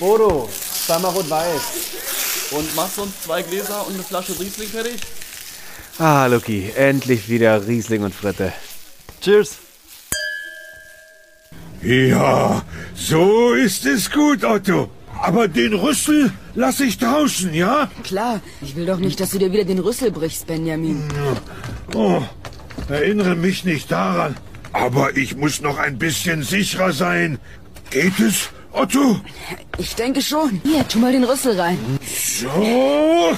[0.00, 0.48] Bodo,
[0.86, 2.50] zweimal rot-weiß.
[2.52, 4.98] Und machst du uns zwei Gläser und eine Flasche Riesling fertig?
[5.98, 8.52] Ah, Lucky, endlich wieder Riesling und Fritte.
[9.20, 9.58] Cheers.
[11.82, 12.62] Ja,
[12.94, 14.88] so ist es gut, Otto.
[15.22, 17.90] Aber den Rüssel lass ich draußen, ja?
[18.02, 21.04] Klar, ich will doch nicht, dass du dir wieder den Rüssel brichst, Benjamin.
[21.94, 22.22] Oh,
[22.88, 24.36] erinnere mich nicht daran.
[24.72, 27.38] Aber ich muss noch ein bisschen sicherer sein.
[27.90, 29.20] Geht es, Otto?
[29.78, 30.60] Ich denke schon.
[30.64, 31.78] Hier, tu mal den Rüssel rein.
[32.02, 33.36] So.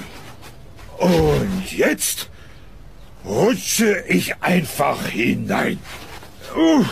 [0.99, 2.31] Und jetzt
[3.25, 5.79] rutsche ich einfach hinein.
[6.57, 6.85] Uh.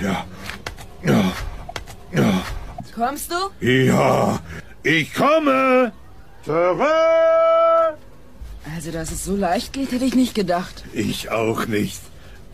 [0.00, 0.26] Ja.
[1.04, 1.32] Ja.
[2.12, 2.42] Ja.
[2.94, 3.66] Kommst du?
[3.66, 4.40] Ja.
[4.82, 5.92] Ich komme.
[6.44, 7.96] Tada!
[8.74, 10.84] Also, dass es so leicht geht, hätte ich nicht gedacht.
[10.92, 12.00] Ich auch nicht.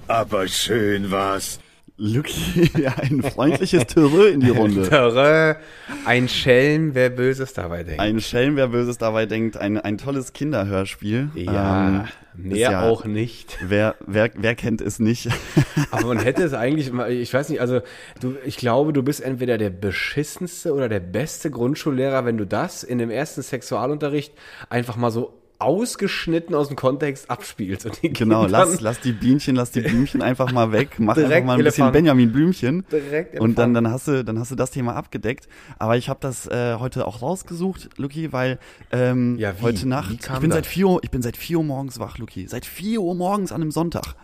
[0.07, 1.59] Aber schön war's.
[1.97, 2.71] Lucky,
[3.03, 4.89] ein freundliches Terreur in die Runde.
[4.89, 5.57] Terreur,
[6.05, 8.01] ein Schelm, wer Böses dabei denkt.
[8.01, 9.57] Ein Schelm, wer Böses dabei denkt.
[9.57, 11.29] Ein, ein tolles Kinderhörspiel.
[11.37, 13.59] ja, Ähm, mehr ja- auch nicht.
[13.65, 15.29] Wer, wer, wer kennt es nicht?
[15.93, 17.81] Aber man hätte es eigentlich, ich weiß nicht, also
[18.21, 22.83] du, ich glaube, du bist entweder der beschissenste oder der beste Grundschullehrer, wenn du das
[22.83, 24.33] in dem ersten Sexualunterricht
[24.69, 27.89] einfach mal so ausgeschnitten aus dem Kontext abspielst.
[28.03, 31.65] Genau, lass, lass die Bienchen, lass die Blümchen einfach mal weg, mach einfach mal ein
[31.65, 31.93] bisschen Elefant.
[31.93, 32.85] Benjamin Blümchen.
[32.91, 35.49] Direkt und dann, dann hast du, dann hast du das Thema abgedeckt.
[35.79, 38.59] Aber ich habe das äh, heute auch rausgesucht, Luki, weil
[38.93, 40.59] ähm, Ja, heute Nacht, ich bin das?
[40.59, 42.47] seit vier Uhr, ich bin seit vier Uhr morgens wach, Luki.
[42.49, 44.15] Seit vier Uhr morgens an einem Sonntag.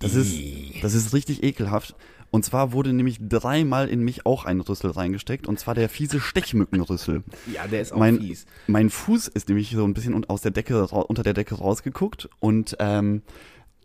[0.00, 0.32] Das ist,
[0.82, 1.94] das ist richtig ekelhaft.
[2.30, 6.20] Und zwar wurde nämlich dreimal in mich auch ein Rüssel reingesteckt, und zwar der fiese
[6.20, 7.22] Stechmückenrüssel.
[7.52, 8.46] Ja, der ist auch mein, fies.
[8.66, 12.76] Mein Fuß ist nämlich so ein bisschen aus der Decke, unter der Decke rausgeguckt und
[12.80, 13.22] ähm,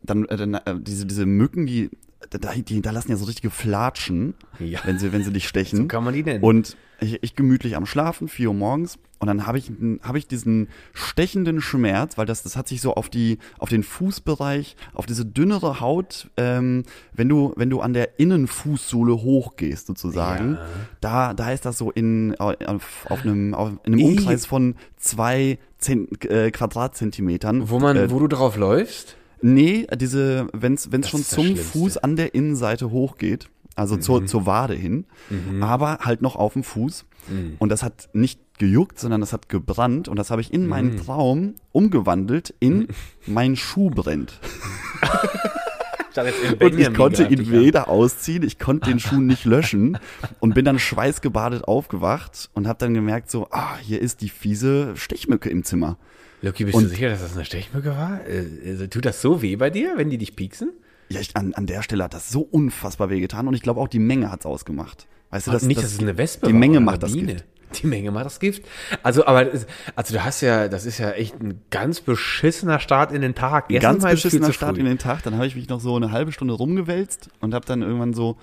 [0.03, 1.89] dann, äh, dann äh, diese, diese Mücken, die,
[2.29, 4.79] da, die, da lassen ja so richtige Flatschen, Ja.
[4.85, 5.77] wenn sie, wenn sie dich stechen.
[5.77, 6.43] So kann man die nennen.
[6.43, 9.71] Und ich, ich gemütlich am Schlafen, 4 Uhr morgens, und dann habe ich,
[10.01, 13.81] hab ich diesen stechenden Schmerz, weil das, das hat sich so auf die, auf den
[13.83, 16.83] Fußbereich, auf diese dünnere Haut, ähm,
[17.13, 20.57] wenn du, wenn du an der Innenfußsohle hochgehst sozusagen,
[20.99, 24.03] da, da ist das so in, auf, auf einem, auf, in einem.
[24.05, 27.69] Umkreis von zwei Zen, äh, Quadratzentimetern.
[27.69, 29.15] Wo man, äh, wo du drauf läufst?
[29.45, 31.55] Nee, diese, wenn's Das schon zum.
[31.57, 34.01] Fuß an der Innenseite hochgeht, also Mhm.
[34.01, 35.05] zur, zur Wade hin,
[35.61, 37.05] aber halt noch auf dem Fuß.
[37.29, 37.55] Mhm.
[37.59, 40.91] Und das hat nicht gejuckt, sondern das hat gebrannt und das habe ich in meinen
[40.93, 40.97] Mhm.
[40.97, 42.87] Traum umgewandelt in
[43.27, 44.39] mein Schuh brennt.
[46.59, 49.97] Und ich konnte ihn weder ausziehen, ich konnte den Schuh nicht löschen
[50.39, 54.95] und bin dann schweißgebadet aufgewacht und habe dann gemerkt so, ah, hier ist die fiese
[54.95, 55.97] Stechmücke im Zimmer.
[56.43, 58.19] Lucky, bist Und- du sicher, dass das eine Stechmücke war?
[58.27, 60.71] Äh, Also, tut das so weh bei dir, wenn die dich pieksen?
[61.09, 63.87] Ja, ich, an, an der Stelle hat das so unfassbar wehgetan und ich glaube auch
[63.87, 65.07] die Menge hat's ausgemacht.
[65.31, 67.13] Weißt du, das, nicht, das, dass es eine Wespe Die war Menge macht das.
[67.13, 67.45] Gift.
[67.81, 68.63] Die Menge macht das Gift.
[69.01, 69.65] Also, aber, es-
[69.95, 73.71] also du hast ja, das ist ja echt ein ganz beschissener Start in den Tag.
[73.71, 75.23] Ein ganz es beschissener Start in den Tag.
[75.23, 78.37] Dann habe ich mich noch so eine halbe Stunde rumgewälzt und habe dann irgendwann so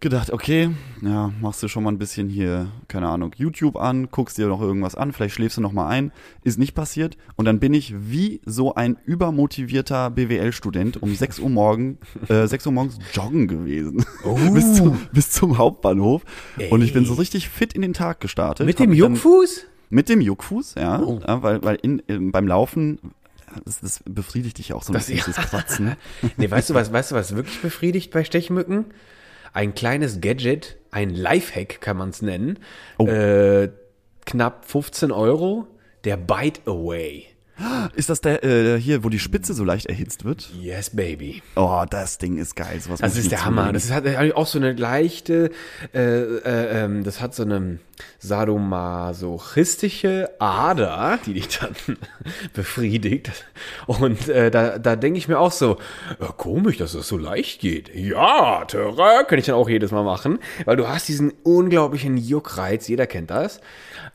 [0.00, 0.70] gedacht, okay,
[1.02, 4.60] ja, machst du schon mal ein bisschen hier, keine Ahnung, YouTube an, guckst dir noch
[4.60, 6.12] irgendwas an, vielleicht schläfst du noch mal ein.
[6.44, 7.16] Ist nicht passiert.
[7.36, 11.98] Und dann bin ich wie so ein übermotivierter BWL-Student um 6 Uhr morgen,
[12.28, 14.04] äh, 6 Uhr morgens joggen gewesen.
[14.52, 16.22] bis, zum, bis zum Hauptbahnhof.
[16.70, 18.66] Und ich bin so richtig fit in den Tag gestartet.
[18.66, 19.66] Mit dem Juckfuß?
[19.90, 21.00] Mit dem Juckfuß, ja.
[21.00, 21.20] Oh.
[21.26, 22.98] ja weil weil in, in, beim Laufen,
[23.64, 25.96] das, das befriedigt dich ja auch so ein Das- bisschen, dieses Kratzen.
[26.36, 28.84] Nee, weißt du was, weißt du was wirklich befriedigt bei Stechmücken?
[29.52, 32.58] Ein kleines Gadget, ein Lifehack kann man es nennen.
[32.98, 33.06] Oh.
[33.06, 33.70] Äh,
[34.24, 35.66] knapp 15 Euro.
[36.04, 37.26] Der Bite Away.
[37.94, 40.50] Ist das der äh, hier, wo die Spitze so leicht erhitzt wird?
[40.60, 41.42] Yes, baby.
[41.56, 42.78] Oh, das Ding ist geil.
[42.80, 43.62] Sowas Das ist der Hammer.
[43.62, 43.74] zulegen.
[43.74, 44.04] Das ist, hat
[44.34, 45.50] auch so eine leichte,
[45.92, 47.78] äh, äh, ähm, das hat so eine
[48.20, 51.74] sadomasochistische Ader, die dich dann
[52.54, 53.30] befriedigt.
[53.86, 55.78] Und äh, da, da denke ich mir auch so,
[56.20, 57.94] ja, komisch, dass das so leicht geht.
[57.94, 62.88] Ja, Töre, kann ich dann auch jedes Mal machen, weil du hast diesen unglaublichen Juckreiz,
[62.88, 63.60] jeder kennt das.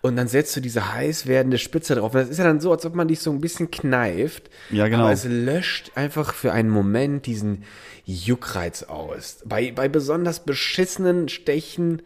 [0.01, 2.13] Und dann setzt du diese heiß werdende Spitze drauf.
[2.13, 4.49] Und das ist ja dann so, als ob man dich so ein bisschen kneift.
[4.69, 5.03] Ja, genau.
[5.03, 7.63] Aber es löscht einfach für einen Moment diesen
[8.05, 9.39] Juckreiz aus.
[9.45, 12.01] Bei, bei besonders beschissenen, stechenden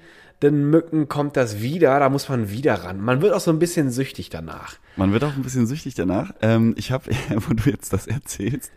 [0.69, 3.00] Mücken kommt das wieder, da muss man wieder ran.
[3.00, 4.77] Man wird auch so ein bisschen süchtig danach.
[4.95, 6.33] Man wird auch ein bisschen süchtig danach.
[6.41, 8.71] Ähm, ich habe, wo du jetzt das erzählst,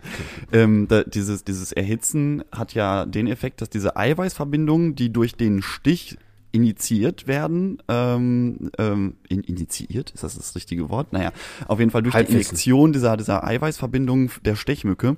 [0.52, 5.62] ähm, da, dieses, dieses Erhitzen hat ja den Effekt, dass diese Eiweißverbindungen, die durch den
[5.62, 6.16] Stich
[6.52, 11.12] initiiert werden, ähm, ähm, in, initiiert, ist das das richtige Wort?
[11.12, 11.32] Naja,
[11.68, 12.40] auf jeden Fall durch die Halbwissen.
[12.40, 15.16] Injektion dieser, dieser Eiweißverbindung der Stechmücke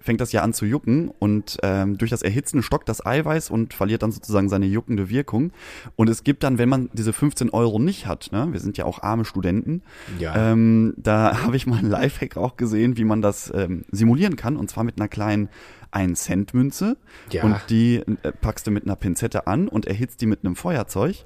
[0.00, 3.72] fängt das ja an zu jucken und ähm, durch das Erhitzen stockt das Eiweiß und
[3.72, 5.50] verliert dann sozusagen seine juckende Wirkung.
[5.96, 8.84] Und es gibt dann, wenn man diese 15 Euro nicht hat, ne, wir sind ja
[8.84, 9.80] auch arme Studenten,
[10.18, 10.52] Ja.
[10.52, 14.58] ähm, da habe ich mal einen Lifehack auch gesehen, wie man das ähm, simulieren kann
[14.58, 15.48] und zwar mit einer kleinen
[15.94, 16.96] 1-Cent-Münze
[17.30, 17.44] Ja.
[17.44, 21.24] und die äh, packst du mit einer Pinzette an und erhitzt die mit einem Feuerzeug.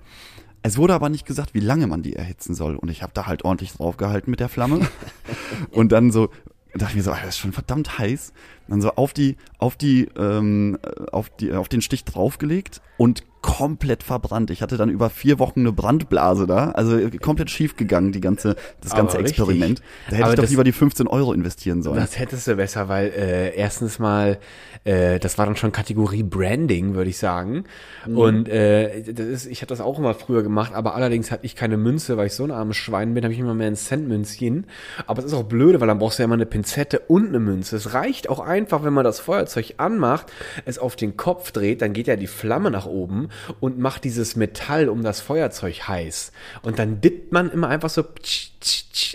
[0.62, 2.76] Es wurde aber nicht gesagt, wie lange man die erhitzen soll.
[2.76, 4.81] Und ich habe da halt ordentlich draufgehalten mit der Flamme.
[5.70, 6.31] und dann so,
[6.75, 8.32] dachte ich mir so, das ist schon verdammt heiß.
[8.69, 10.79] Dann so auf die, auf die, ähm,
[11.12, 14.50] auf die, auf den Stich draufgelegt und komplett verbrannt.
[14.50, 18.56] Ich hatte dann über vier Wochen eine Brandblase da, also komplett schief gegangen, die ganze,
[18.81, 19.38] das Aber ganze richtig.
[19.38, 19.81] Experiment.
[20.11, 21.97] Da hätte Aber ich doch das- lieber die 15 Euro investieren sollen.
[22.00, 24.38] Das hättest du besser, weil äh, erstens mal,
[24.85, 27.65] äh, das war dann schon Kategorie Branding, würde ich sagen.
[28.06, 28.19] Mhm.
[28.19, 31.55] Und äh, das ist, ich habe das auch immer früher gemacht, aber allerdings hatte ich
[31.55, 34.67] keine Münze, weil ich so ein armes Schwein bin, habe ich immer mehr ein Centmünzchen.
[35.06, 37.38] Aber es ist auch blöde, weil dann brauchst du ja immer eine Pinzette und eine
[37.38, 37.76] Münze.
[37.76, 40.26] Es reicht auch einfach, wenn man das Feuerzeug anmacht,
[40.64, 43.28] es auf den Kopf dreht, dann geht ja die Flamme nach oben
[43.60, 46.32] und macht dieses Metall um das Feuerzeug heiß.
[46.62, 48.05] Und dann dippt man immer einfach so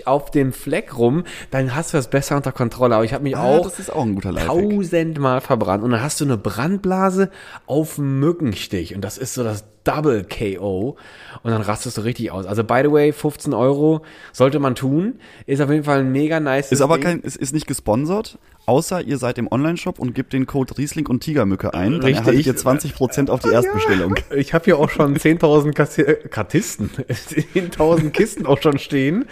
[0.06, 2.95] auf den Fleck rum, dann hast du das besser unter Kontrolle.
[2.95, 4.07] Aber ich habe mich Ah, auch das ist auch
[4.45, 5.84] tausendmal verbrannt.
[5.84, 7.30] Und dann hast du eine Brandblase
[7.66, 8.95] auf dem Mückenstich.
[8.95, 10.95] Und das ist so das Double KO.
[11.44, 12.45] Und dann rastest du richtig aus.
[12.45, 14.01] Also, by the way, 15 Euro
[14.31, 15.19] sollte man tun.
[15.45, 19.01] Ist auf jeden Fall ein mega nice Ist aber kein, es ist nicht gesponsert, außer
[19.01, 22.56] ihr seid im Online-Shop und gebt den Code Riesling und Tigermücke ein, dann erhaltet ihr
[22.56, 24.15] 20% auf die Erstbestellung.
[24.36, 29.25] Ich habe hier auch schon 10.000 Kassi- äh, Kartisten, 10.000 Kisten auch schon stehen.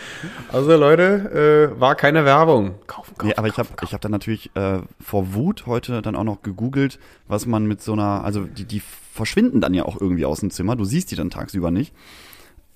[0.52, 2.76] Also Leute, äh, war keine Werbung.
[2.88, 3.28] Kaufen, kaufen.
[3.30, 6.42] Nee, aber ich habe ich hab dann natürlich äh, vor Wut heute dann auch noch
[6.42, 8.82] gegoogelt, was man mit so einer, also die, die
[9.14, 11.94] verschwinden dann ja auch irgendwie aus dem Zimmer, du siehst die dann tagsüber nicht.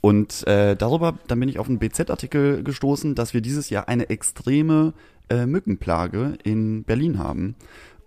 [0.05, 4.07] Und äh, darüber, dann bin ich auf einen BZ-Artikel gestoßen, dass wir dieses Jahr eine
[4.11, 4.93] extreme
[5.29, 7.55] äh, Mückenplage in Berlin haben.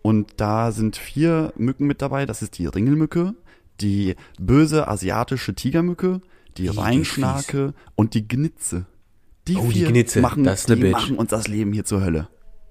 [0.00, 2.24] Und da sind vier Mücken mit dabei.
[2.24, 3.34] Das ist die Ringelmücke,
[3.80, 6.20] die böse asiatische Tigermücke,
[6.56, 8.86] die Rheinschnake und die Gnitze.
[9.48, 12.28] Die Oh, die vier Gnitze, machen, das die machen uns das Leben hier zur Hölle.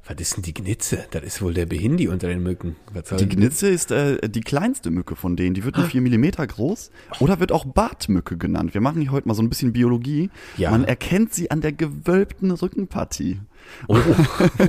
[0.08, 1.06] Was ist denn die Gnitze?
[1.12, 2.78] Das ist wohl der Behindi unter den Mücken.
[3.20, 5.54] Die Gnitze ist äh, die kleinste Mücke von denen.
[5.54, 8.74] Die wird nur 4 Millimeter groß oder wird auch Bartmücke genannt.
[8.74, 10.30] Wir machen hier heute mal so ein bisschen Biologie.
[10.56, 10.72] Ja.
[10.72, 13.40] Man erkennt sie an der gewölbten Rückenpartie.
[13.88, 13.98] Oh,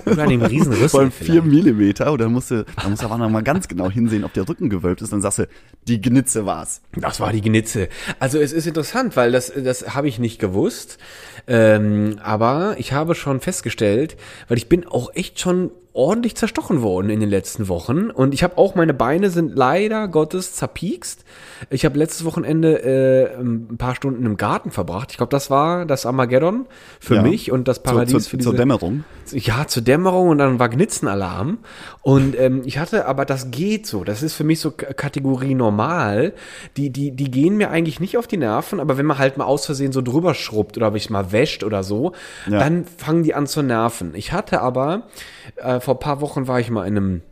[0.06, 1.46] oder dem riesen Rüssel allem 4 vielleicht.
[1.46, 2.16] Millimeter.
[2.16, 4.68] Dann musst du, da musst du aber noch mal ganz genau hinsehen, ob der Rücken
[4.68, 5.12] gewölbt ist.
[5.12, 5.48] Dann sagst du,
[5.86, 6.82] die Gnitze war's.
[6.92, 7.88] Das war die Gnitze.
[8.18, 10.98] Also es ist interessant, weil das, das habe ich nicht gewusst.
[11.46, 14.16] Ähm, aber ich habe schon festgestellt,
[14.48, 18.08] weil ich bin auch echt schon ordentlich zerstochen worden in den letzten Wochen.
[18.10, 21.24] Und ich habe auch, meine Beine sind leider Gottes zerpiekst.
[21.70, 25.08] Ich habe letztes Wochenende äh, ein paar Stunden im Garten verbracht.
[25.10, 26.66] Ich glaube, das war das Armageddon
[27.00, 27.22] für Ja.
[27.22, 29.02] mich und das Zur, Paradies zur, für diese zur Dämmerung.
[29.32, 31.58] ja, zur Dämmerung und dann war Gnitzenalarm.
[32.02, 34.04] Und ähm, ich hatte, aber das geht so.
[34.04, 36.32] Das ist für mich so Kategorie normal.
[36.76, 39.46] Die, die, die gehen mir eigentlich nicht auf die Nerven, aber wenn man halt mal
[39.46, 42.12] aus Versehen so drüber schrubbt oder wenn ich mal wäscht oder so,
[42.48, 42.60] Ja.
[42.60, 44.12] dann fangen die an zu nerven.
[44.14, 45.08] Ich hatte aber,
[45.56, 47.22] äh, vor ein paar Wochen war ich mal in einem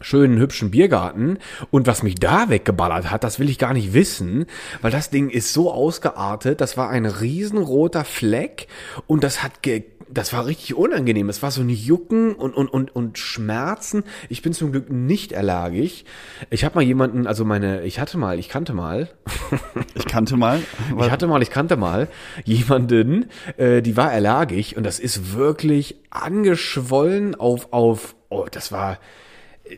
[0.00, 1.36] schönen, hübschen Biergarten.
[1.70, 4.46] Und was mich da weggeballert hat, das will ich gar nicht wissen,
[4.80, 6.62] weil das Ding ist so ausgeartet.
[6.62, 8.66] Das war ein riesenroter Fleck
[9.06, 11.28] und das hat ge das war richtig unangenehm.
[11.28, 14.04] Es war so ein Jucken und, und, und, und Schmerzen.
[14.28, 16.04] Ich bin zum Glück nicht allergisch.
[16.50, 19.10] Ich habe mal jemanden, also meine, ich hatte mal, ich kannte mal,
[19.94, 20.60] Ich kannte mal.
[20.98, 22.08] ich hatte mal, ich kannte mal
[22.44, 28.98] jemanden, äh, die war allergisch und das ist wirklich angeschwollen auf, auf, oh, das war,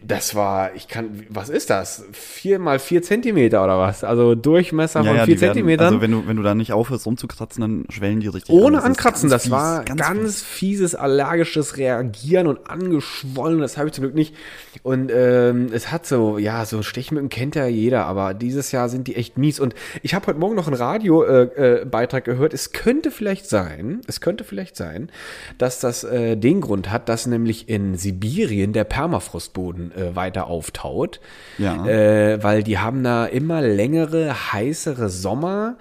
[0.03, 2.05] das war, ich kann, was ist das?
[2.13, 4.03] Vier mal vier Zentimeter oder was?
[4.03, 5.87] Also Durchmesser von vier die werden- Zentimetern.
[5.87, 8.55] Also wenn du, wenn du da nicht aufhörst rumzukratzen, dann schwellen die richtig.
[8.55, 8.61] an.
[8.61, 10.43] ohne Das ist ankratzen, ganz das war fies, ganz, fies.
[10.43, 14.35] fieses allergisches Reagieren und angeschwollen, das habe ich zum Glück nicht.
[14.83, 19.07] Und ähm, es hat so, ja, so Stechmücken kennt ja jeder, aber dieses Jahr sind
[19.07, 19.61] die echt mies.
[19.61, 22.55] Und ich habe heute Morgen noch einen Radiobeitrag äh, Beitrag gehört.
[22.55, 25.11] Es könnte vielleicht sein, es könnte vielleicht sein,
[25.59, 31.21] dass das äh, den Grund hat, dass nämlich in Sibirien der Permafrostboden äh, weiter auftaut.
[31.59, 31.87] Ja.
[31.87, 35.77] Äh, weil die haben da immer längere, heißere Sommer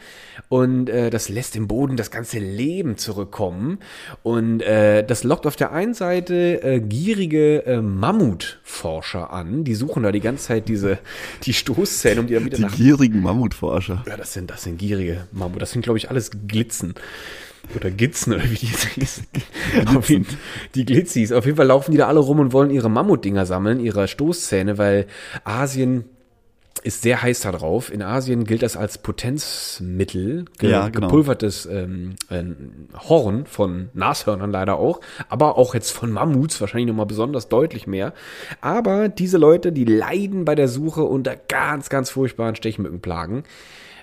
[0.50, 3.80] und äh, das lässt im Boden das ganze Leben zurückkommen.
[4.22, 9.64] Und äh, das lockt auf der einen Seite äh, gierige äh, Mammutforscher an.
[9.64, 11.00] Die suchen da die ganze Zeit diese
[11.44, 14.04] die Stoßzähne, um die dann wieder Die nach gierigen Mammutforscher.
[14.08, 15.62] ja, das sind, das sind gierige Mammut.
[15.62, 16.96] Das sind, glaube ich, alles Glitzen.
[17.75, 19.27] Oder Gitzen, oder wie die jetzt hießen.
[20.08, 20.27] Jeden,
[20.75, 21.32] die Glitzis.
[21.32, 24.77] Auf jeden Fall laufen die da alle rum und wollen ihre Mammutdinger sammeln, ihre Stoßzähne,
[24.77, 25.08] weil
[25.43, 26.05] Asien
[26.84, 27.91] ist sehr heiß da drauf.
[27.91, 31.08] In Asien gilt das als Potenzmittel, ge Ja, genau.
[31.08, 32.43] gepulvertes ähm, äh,
[33.08, 38.13] Horn von Nashörnern leider auch, aber auch jetzt von Mammuts wahrscheinlich nochmal besonders deutlich mehr.
[38.60, 43.43] Aber diese Leute, die leiden bei der Suche unter ganz, ganz furchtbaren Stechmückenplagen,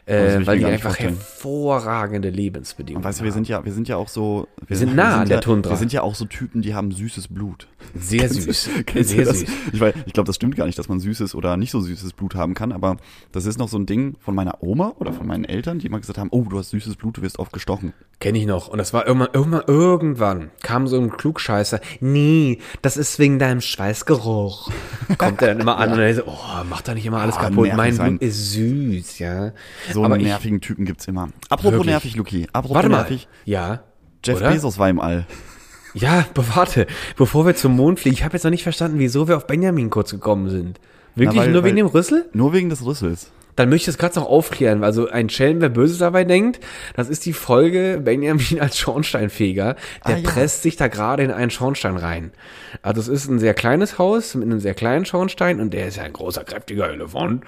[0.06, 1.16] äh, ich weil die einfach vorstellen.
[1.16, 4.48] hervorragende Lebensbedingungen Und weißt du, wir sind ja, wir sind ja auch so.
[4.66, 5.70] Wir, sind nah wir an der ja, Tundra.
[5.70, 7.68] Wir sind ja auch so Typen, die haben süßes Blut.
[7.94, 8.70] Sehr süß.
[8.86, 9.44] Kennst du Sehr süß.
[9.72, 12.12] Ich, weiß, ich glaube, das stimmt gar nicht, dass man süßes oder nicht so süßes
[12.12, 12.96] Blut haben kann, aber
[13.32, 16.00] das ist noch so ein Ding von meiner Oma oder von meinen Eltern, die immer
[16.00, 17.92] gesagt haben, oh, du hast süßes Blut, du wirst oft gestochen.
[18.20, 18.68] Kenne ich noch.
[18.68, 21.80] Und das war irgendwann, irgendwann, irgendwann kam so ein Klugscheißer.
[22.00, 24.70] Nee, das ist wegen deinem Schweißgeruch.
[25.18, 26.36] Kommt er dann immer an und er so, oh,
[26.68, 27.70] mach da nicht immer alles Ah, kaputt.
[27.76, 28.18] Mein sein.
[28.18, 29.52] Blut ist süß, ja.
[29.92, 31.28] So Aber einen ich- nervigen Typen gibt's immer.
[31.48, 31.86] Apropos Wirklich?
[31.90, 32.46] nervig, Luki.
[32.52, 32.98] Apropos Warte mal.
[32.98, 33.28] nervig.
[33.44, 33.82] Ja.
[34.24, 34.50] Jeff oder?
[34.50, 35.26] Bezos war im All.
[35.94, 36.86] Ja, warte.
[37.16, 39.90] Bevor wir zum Mond fliegen, ich habe jetzt noch nicht verstanden, wieso wir auf Benjamin
[39.90, 40.80] kurz gekommen sind.
[41.16, 42.28] Wirklich Na, weil- nur wegen weil- dem Rüssel?
[42.32, 43.30] Nur wegen des Rüssels.
[43.60, 44.82] Dann möchte ich das gerade noch aufklären.
[44.84, 46.60] Also ein Schelm, wer Böses dabei denkt,
[46.96, 49.76] das ist die Folge Benjamin als Schornsteinfeger.
[50.08, 50.30] Der Ah, ja.
[50.30, 52.32] presst sich da gerade in einen Schornstein rein.
[52.80, 55.98] Also es ist ein sehr kleines Haus mit einem sehr kleinen Schornstein und der ist
[55.98, 57.44] ja ein großer, kräftiger Elefant.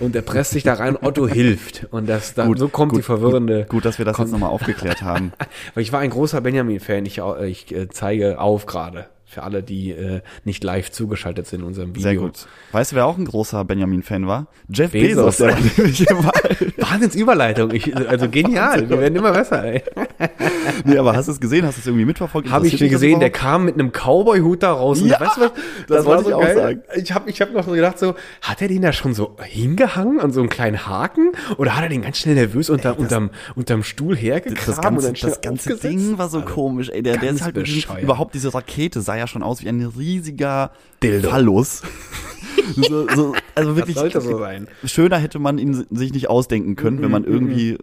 [0.00, 1.86] Und der presst sich da rein und Otto hilft.
[1.90, 3.60] Und das, dann, so kommt die verwirrende...
[3.60, 5.32] Gut, gut, dass wir das jetzt nochmal aufgeklärt haben.
[5.74, 7.06] Weil ich war ein großer Benjamin-Fan.
[7.06, 9.06] Ich, au- ich äh, zeige auf gerade.
[9.34, 12.02] Für alle, die äh, nicht live zugeschaltet sind in unserem Video.
[12.02, 12.46] Sehr gut.
[12.70, 14.46] Weißt du, wer auch ein großer Benjamin-Fan war?
[14.72, 15.38] Jeff Bezos.
[15.38, 15.98] Bezos.
[15.98, 16.72] der war All.
[16.76, 17.72] Wahnsinnsüberleitung.
[17.72, 18.88] Ich, also genial.
[18.88, 19.82] Wir werden immer besser, ey.
[20.84, 21.64] Nee, aber hast du es gesehen?
[21.64, 22.50] Hast du es irgendwie mitverfolgt?
[22.50, 25.00] Habe ich das gesehen, der kam mit einem Cowboy-Hut da raus.
[25.04, 25.52] Ja, weißt du was?
[25.88, 26.82] das wollte ich auch sagen.
[26.96, 30.20] Ich habe ich hab noch so gedacht, so, hat er den da schon so hingehangen
[30.20, 31.32] an so einen kleinen Haken?
[31.58, 35.40] Oder hat er den ganz schnell nervös unter, unterm, unterm Stuhl hergekramt Das ganze, das
[35.40, 35.76] ganze?
[35.76, 37.02] Ding war so komisch, ey.
[37.02, 38.02] Der, der ist halt bescheuert.
[38.02, 41.30] überhaupt diese Rakete sah ja schon aus wie ein riesiger Dildo.
[41.30, 41.82] Phallus.
[42.76, 43.96] so, so, also wirklich.
[43.96, 44.40] so.
[44.86, 47.78] Schöner hätte man ihn sich nicht ausdenken können, wenn Mhm, man irgendwie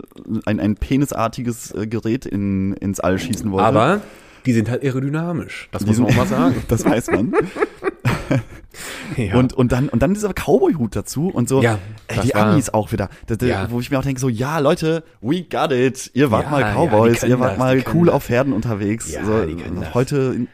[0.45, 3.65] ein, ein penisartiges äh, Gerät in, ins All schießen wollte.
[3.67, 4.01] Aber
[4.45, 5.69] die sind halt aerodynamisch.
[5.71, 6.55] Das muss Die man auch mal sagen.
[6.67, 7.33] das weiß man.
[9.17, 9.35] Ja.
[9.35, 12.69] Und, und dann, und dann dieser Cowboy-Hut dazu und so, Ja, ey, die war- Amis
[12.69, 13.67] auch wieder, da, da, Ja.
[13.69, 16.63] wo ich mir auch denke, so, ja, Leute, we got it, ihr wart Ja, mal
[16.73, 18.15] Cowboys, ihr wart das, mal cool das.
[18.15, 19.11] auf Pferden unterwegs.
[19.11, 19.45] So,
[19.93, 20.47] heute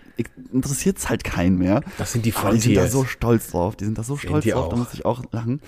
[0.52, 1.82] interessiert es halt keinen mehr.
[2.00, 2.92] Das sind die Aber die sind da Frontiers.
[2.92, 5.62] so stolz drauf, die sind da so stolz drauf, da muss ich auch lachen.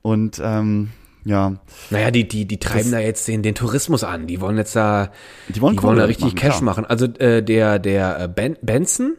[0.00, 0.90] Und ähm,
[1.24, 1.54] ja,
[1.90, 4.26] Naja, die, die, die treiben Das- da jetzt den, den Tourismus an.
[4.26, 5.10] Die wollen jetzt da,
[5.48, 6.62] Die wollen die wollen da richtig machen, Cash klar.
[6.62, 6.84] machen.
[6.86, 9.16] Also äh, der, der äh, ben, Benson,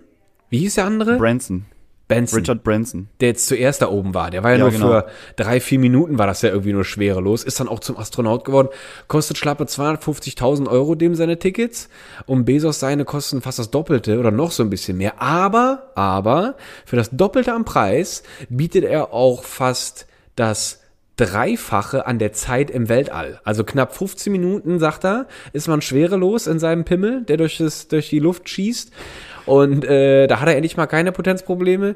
[0.49, 1.17] wie hieß der andere?
[1.17, 1.65] Branson,
[2.07, 2.39] Benson.
[2.39, 3.07] Richard Branson.
[3.21, 4.31] der jetzt zuerst da oben war.
[4.31, 4.87] Der war ja, Ja, nur genau.
[4.87, 5.05] für
[5.37, 7.45] drei, vier Minuten war das ja irgendwie nur schwerelos.
[7.45, 8.67] Ist dann auch zum Astronaut geworden.
[9.07, 11.87] Kostet schlappe 250.000 Euro dem seine Tickets.
[12.25, 15.21] Und Bezos seine kosten fast das Doppelte oder noch so ein bisschen mehr.
[15.21, 16.55] Aber, aber,
[16.85, 20.05] für das Doppelte am Preis bietet er auch fast
[20.35, 20.80] das
[21.21, 23.39] Dreifache an der Zeit im Weltall.
[23.43, 27.87] Also knapp 15 Minuten, sagt er, ist man schwerelos in seinem Pimmel, der durch, das,
[27.87, 28.91] durch die Luft schießt.
[29.45, 31.95] Und äh, da hat er endlich mal keine Potenzprobleme.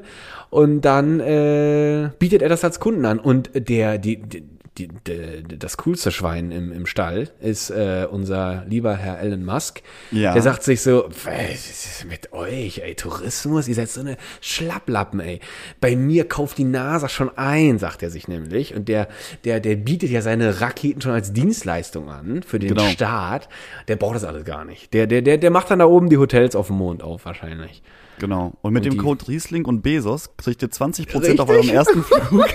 [0.50, 3.18] Und dann äh, bietet er das als Kunden an.
[3.18, 4.44] Und der, die, die,
[4.78, 9.82] die, die, das coolste Schwein im, im Stall ist äh, unser lieber Herr Elon Musk.
[10.10, 10.32] Ja.
[10.32, 15.20] Der sagt sich so, was ist mit euch, ey, Tourismus, ihr seid so eine Schlapplappen,
[15.20, 15.40] ey.
[15.80, 18.74] Bei mir kauft die NASA schon ein, sagt er sich nämlich.
[18.74, 19.08] Und der,
[19.44, 22.86] der, der bietet ja seine Raketen schon als Dienstleistung an für den Genau.
[22.88, 23.48] Staat.
[23.88, 24.92] Der braucht das alles gar nicht.
[24.94, 27.82] Der, der, der, der macht dann da oben die Hotels auf dem Mond auf, wahrscheinlich.
[28.18, 28.54] Genau.
[28.62, 31.74] Und mit Und dem Code Riesling und Bezos kriegt ihr 20% auf eurem Richtig.
[31.74, 32.46] ersten Flug.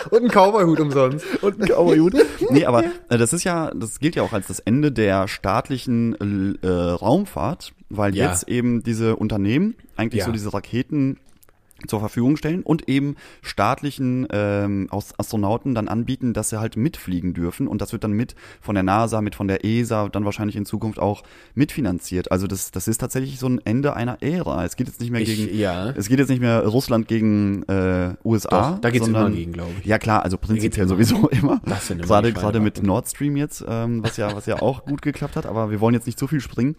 [0.10, 1.24] Und ein Cowboyhut umsonst.
[1.42, 2.14] und ein Cowboyhut.
[2.50, 6.56] Nee, aber äh, das ist ja, das gilt ja auch als das Ende der staatlichen
[6.62, 8.30] äh, Raumfahrt, weil Ja.
[8.30, 10.26] jetzt eben diese Unternehmen eigentlich Ja.
[10.26, 11.18] so diese Raketen
[11.86, 17.66] zur Verfügung stellen und eben staatlichen ähm, Astronauten dann anbieten, dass sie halt mitfliegen dürfen
[17.68, 20.66] und das wird dann mit von der NASA, mit von der ESA, dann wahrscheinlich in
[20.66, 21.22] Zukunft auch
[21.54, 22.30] mitfinanziert.
[22.32, 24.64] Also das, das ist tatsächlich so ein Ende einer Ära.
[24.64, 25.90] Es geht jetzt nicht mehr Ich- gegen, ja.
[25.90, 28.72] es geht jetzt nicht mehr Russland gegen äh, USA.
[28.72, 29.86] Doch, da geht's sondern- immer gegen, glaube ich.
[29.86, 31.60] Ja klar, also prinzipiell sowieso immer.
[31.64, 32.82] Das sind immer Gerade gerade mit.
[32.82, 35.94] Nord Stream jetzt, ähm, was ja was ja auch gut geklappt hat, aber wir wollen
[35.94, 36.76] jetzt nicht zu viel springen.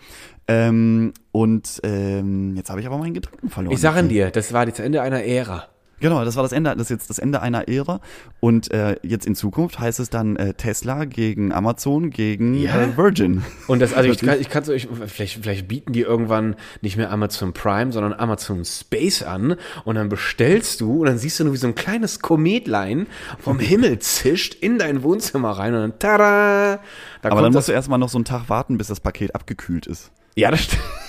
[0.48, 3.74] Ähm, und ähm, jetzt habe ich aber meinen Gedanken verloren.
[3.74, 5.68] Ich sage dir, das war das Ende einer Ära.
[6.02, 8.02] Genau, das war das Ende, das ist jetzt das Ende einer Ära.
[8.40, 12.82] Und äh, jetzt in Zukunft heißt es dann äh, Tesla gegen Amazon gegen Ja.
[12.82, 13.44] äh, Virgin.
[13.68, 16.98] Und das, also ich kann, ich kann so, ich, vielleicht, vielleicht bieten die irgendwann nicht
[16.98, 21.44] mehr Amazon Prime, sondern Amazon Space an und dann bestellst du und dann siehst du
[21.44, 23.06] nur wie so ein kleines Kometlein
[23.38, 26.80] vom Himmel zischt in dein Wohnzimmer rein und dann tada!
[27.22, 29.36] Da Aber dann das, musst du erstmal noch so einen Tag warten, bis das Paket
[29.36, 30.12] abgekühlt ist.
[30.36, 30.68] Ja, das,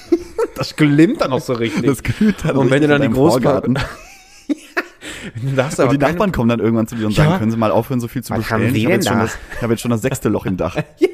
[0.57, 1.85] das glimmt dann auch so richtig.
[1.87, 3.09] Das kühlt dann und wenn du dann die
[5.79, 7.25] du Und die Nachbarn kommen dann irgendwann zu dir und Ja.
[7.25, 8.75] sagen, können Sie mal aufhören, so viel zu Was haben bestellen?
[8.75, 9.23] Sie Ich habe jetzt, schon da?
[9.25, 10.77] das- ich hab jetzt schon das sechste Loch im Dach.
[10.99, 11.09] Ja,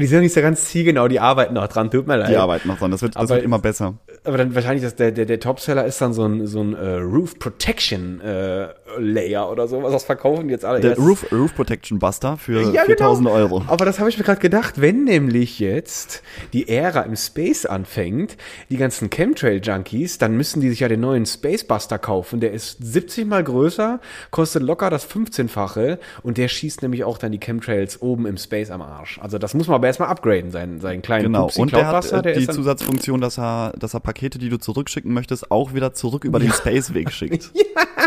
[0.00, 2.30] die sind nicht so ganz zielgenau, die arbeiten noch dran, tut mir leid.
[2.30, 2.90] Die arbeiten noch dran.
[2.90, 3.94] Das wird, das Aber- wird immer besser.
[4.24, 6.94] Aber dann wahrscheinlich, dass der, der, der Topseller ist dann so ein, so ein äh,
[6.96, 8.68] Roof Protection äh,
[8.98, 11.00] Layer oder so, was das verkaufen die jetzt alle Der erst.
[11.02, 13.36] Roof, Roof Protection Buster für Ja, 4000 genau.
[13.36, 13.64] Euro.
[13.66, 16.22] Aber das habe ich mir gerade gedacht, wenn nämlich jetzt
[16.52, 18.36] die Ära im Space anfängt,
[18.70, 22.40] die ganzen Chemtrail-Junkies, dann müssen die sich ja den neuen Space Buster kaufen.
[22.40, 27.32] Der ist 70 mal größer, kostet locker das 15-fache und der schießt nämlich auch dann
[27.32, 29.18] die Chemtrails oben im Space am Arsch.
[29.20, 31.42] Also das muss man aber erstmal upgraden, seinen, seinen kleinen Genau.
[31.46, 34.48] Pupsi Und der hat äh, die ist dann- Zusatzfunktion, dass er, dass er Pakete, die
[34.48, 37.50] du zurückschicken möchtest, auch wieder zurück über den Space-Weg schickt.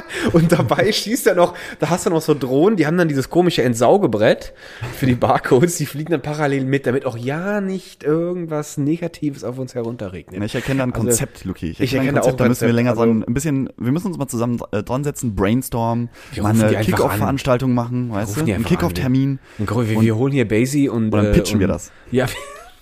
[0.33, 3.29] Und dabei schießt er noch, da hast du noch so Drohnen, die haben dann dieses
[3.29, 4.53] komische Entsaugebrett
[4.97, 9.57] für die Barcodes, die fliegen dann parallel mit, damit auch ja nicht irgendwas Negatives auf
[9.57, 10.43] uns herunterregnet.
[10.43, 11.71] Ich erkenne da ein Also, Konzept, Luki.
[11.71, 13.69] Ich, ich erkenne erkenne ein Konzept, auch da müssen wir Konzept, länger also- ein bisschen,
[13.77, 18.37] wir müssen uns mal zusammen äh, dran setzen, brainstormen, Wir mal eine Kick-Off-Veranstaltung machen, weißt
[18.37, 18.41] du?
[18.41, 19.39] die Ein einfach Kick-Off-Termin.
[19.57, 21.91] Wir, wir holen hier Basie und, Und dann äh, pitchen und, wir das.
[22.11, 22.27] Ja,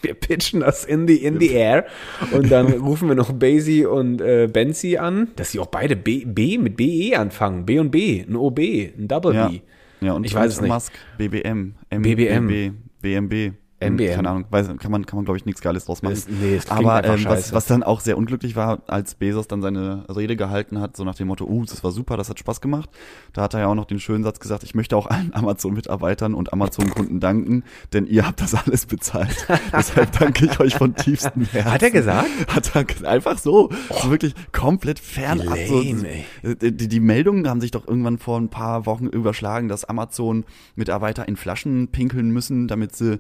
[0.04, 1.86] wir pitchen das in the, in the air
[2.32, 6.26] und dann rufen wir noch Basie und äh, Benzi an, dass sie auch beide B,
[6.26, 7.66] B mit BE anfangen.
[7.66, 9.48] B und B, ein OB, ein Double Ja.
[9.48, 9.62] B.
[10.02, 10.70] Ja, und Ich weiß es nicht.
[10.72, 12.46] Musk, BBM, BBM.
[12.46, 13.54] MBB, BMB.
[13.92, 14.16] MBM.
[14.16, 16.14] Keine Ahnung, weiß, kann man, kann man glaube ich nichts Geiles draus machen.
[16.16, 19.62] Das- nee, es Aber ähm, was, was dann auch sehr unglücklich war, als Bezos dann
[19.62, 22.62] seine Rede gehalten hat, so nach dem Motto, uh, das war super, das hat Spaß
[22.62, 22.90] gemacht.
[23.34, 26.34] Da hat er ja auch noch den schönen Satz gesagt, ich möchte auch allen Amazon-Mitarbeitern
[26.34, 27.64] und Amazon-Kunden danken,
[27.94, 29.48] denn ihr habt das alles bezahlt.
[29.74, 31.72] Deshalb danke ich euch von tiefstem Herzen.
[31.72, 32.30] Hat er gesagt?
[32.48, 33.70] Hat er einfach so,
[34.02, 35.58] so wirklich komplett fernab.
[35.68, 36.26] So, ey.
[36.44, 41.28] die, die, die Meldungen haben sich doch irgendwann vor ein paar Wochen überschlagen, dass Amazon-Mitarbeiter
[41.28, 43.20] in Flaschen pinkeln müssen, damit sie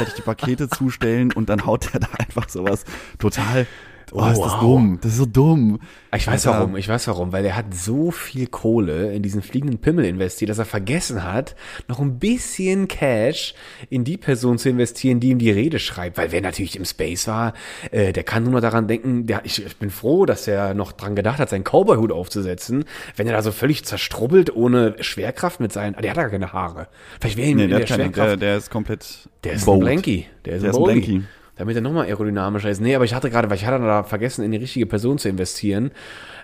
[0.00, 2.84] rechtzeitig die Pakete zustellen und dann haut er da einfach sowas
[3.18, 3.66] total.
[4.12, 4.60] Oh, ist das wow.
[4.60, 4.98] dumm.
[5.02, 5.80] Das ist so dumm.
[6.14, 6.58] Ich weiß Alter.
[6.58, 10.50] warum, ich weiß warum, weil er hat so viel Kohle in diesen fliegenden Pimmel investiert,
[10.50, 11.54] dass er vergessen hat,
[11.86, 13.54] noch ein bisschen Cash
[13.88, 16.18] in die Person zu investieren, die ihm die Rede schreibt.
[16.18, 17.54] Weil wer natürlich im Space war,
[17.92, 20.92] äh, der kann nur noch daran denken, der, ich, ich bin froh, dass er noch
[20.92, 22.84] dran gedacht hat, seinen Cowboy-Hut aufzusetzen.
[23.16, 26.88] Wenn er da so völlig zerstrubbelt, ohne Schwerkraft mit seinen, der hat gar keine Haare.
[27.20, 29.62] Vielleicht wäre ihm Nee, der, der hat keine, Schwerkraft der, der ist komplett der ist
[29.62, 29.80] ein bowed.
[29.80, 30.26] Blanky.
[30.44, 30.84] Der ist Der ein ist ein.
[30.84, 31.22] Blanky.
[31.56, 32.80] Damit er nochmal aerodynamischer ist.
[32.80, 35.28] Nee, aber ich hatte gerade, weil ich hatte da vergessen, in die richtige Person zu
[35.28, 35.90] investieren.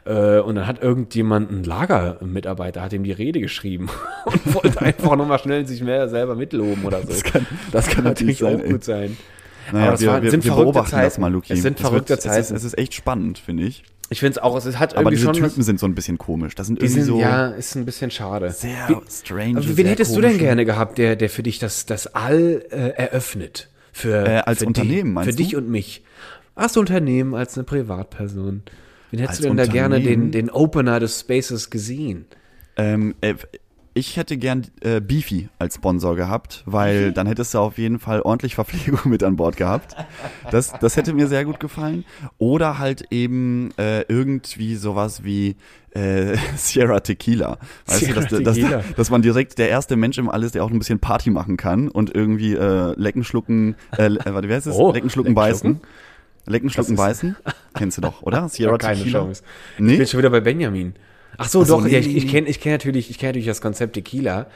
[0.05, 3.89] Äh, und dann hat irgendjemand, ein Lagermitarbeiter, hat ihm die Rede geschrieben
[4.27, 7.09] und wollte einfach nochmal schnell sich mehr selber mitloben oder so.
[7.09, 8.73] Das kann- das kann natürlich natürlich auch sein, ey.
[8.73, 9.17] gut sein.
[9.73, 11.21] Naja, Aber das wir, waren- wir, sind wir verrückte beobachten das Zeiten.
[11.23, 11.53] mal, Luki.
[11.55, 12.57] Es sind Es verrückte wird, es ist, Zeiten.
[12.57, 13.83] es ist echt spannend, finde ich.
[14.11, 15.95] Ich finde es auch, es hat Aber irgendwie diese schon Typen was, sind so ein
[15.97, 16.55] bisschen komisch.
[16.55, 18.51] Das sind die irgendwie sind, so ja, ist ein bisschen schade.
[18.53, 19.59] sehr Wie- strange.
[19.59, 22.65] Aber wen sehr hättest du denn gerne gehabt, der, der für dich das, das All
[22.71, 23.69] äh, eröffnet?
[23.97, 25.43] Für, Äh, als für Unternehmen, die, meinst Für du?
[25.43, 26.05] dich und mich.
[26.55, 28.63] Als Unternehmen, als eine Privatperson.
[29.11, 32.27] Wen hättest Als du denn da gerne den, den Opener des Spaces gesehen?
[32.77, 33.35] Ähm, äh,
[33.97, 38.21] ich hätte gern äh, Beefy als Sponsor gehabt, weil dann hättest du auf jeden Fall
[38.21, 39.97] ordentlich Verpflegung mit an Bord gehabt.
[40.51, 42.05] Das, das hätte mir sehr gut gefallen.
[42.37, 45.57] Oder halt eben äh, irgendwie sowas wie
[45.95, 47.57] äh, Sierra Tequila.
[47.87, 48.77] Weißt Sierra du, dass, Tequila.
[48.83, 51.31] dass, dass man direkt der erste Mensch im All ist, der auch ein bisschen Party
[51.31, 54.75] machen kann und irgendwie äh, lecken, schlucken, äh, le- warte, wie heißt es?
[54.77, 55.81] Oh, lecken, schlucken, beißen.
[56.45, 57.35] Lecken, schlucken, ist- beißen.
[57.75, 58.49] Kennst du doch, oder?
[58.51, 59.21] Sierra keine Tequila.
[59.21, 59.43] Chance.
[59.77, 59.97] Ich Nee?
[59.97, 60.93] bin schon wieder bei Benjamin.
[61.39, 63.29] Ach so, Ach so, doch, nee, ja, ich, ich kenne ich kenn natürlich, ich kenn
[63.29, 64.47] natürlich das Konzept Tequila.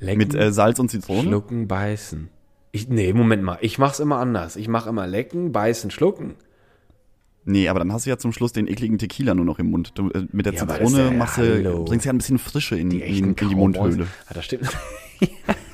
[0.00, 1.22] Lecken, Mit äh, Salz und Zitrone.
[1.22, 2.28] schlucken, beißen.
[2.70, 4.56] Ich, nee, Moment mal, ich mach's immer anders.
[4.56, 6.34] Ich mach immer lecken, beißen, schlucken.
[7.44, 9.92] Nee, aber dann hast du ja zum Schluss den ekligen Tequila nur noch im Mund.
[9.94, 12.90] Du, äh, mit der Ja, Zitrone ja- machst du, bringst ja ein bisschen Frische in,
[12.90, 13.54] in, in die.
[13.54, 14.02] Mundhöhle.
[14.04, 14.68] Ja, das stimmt.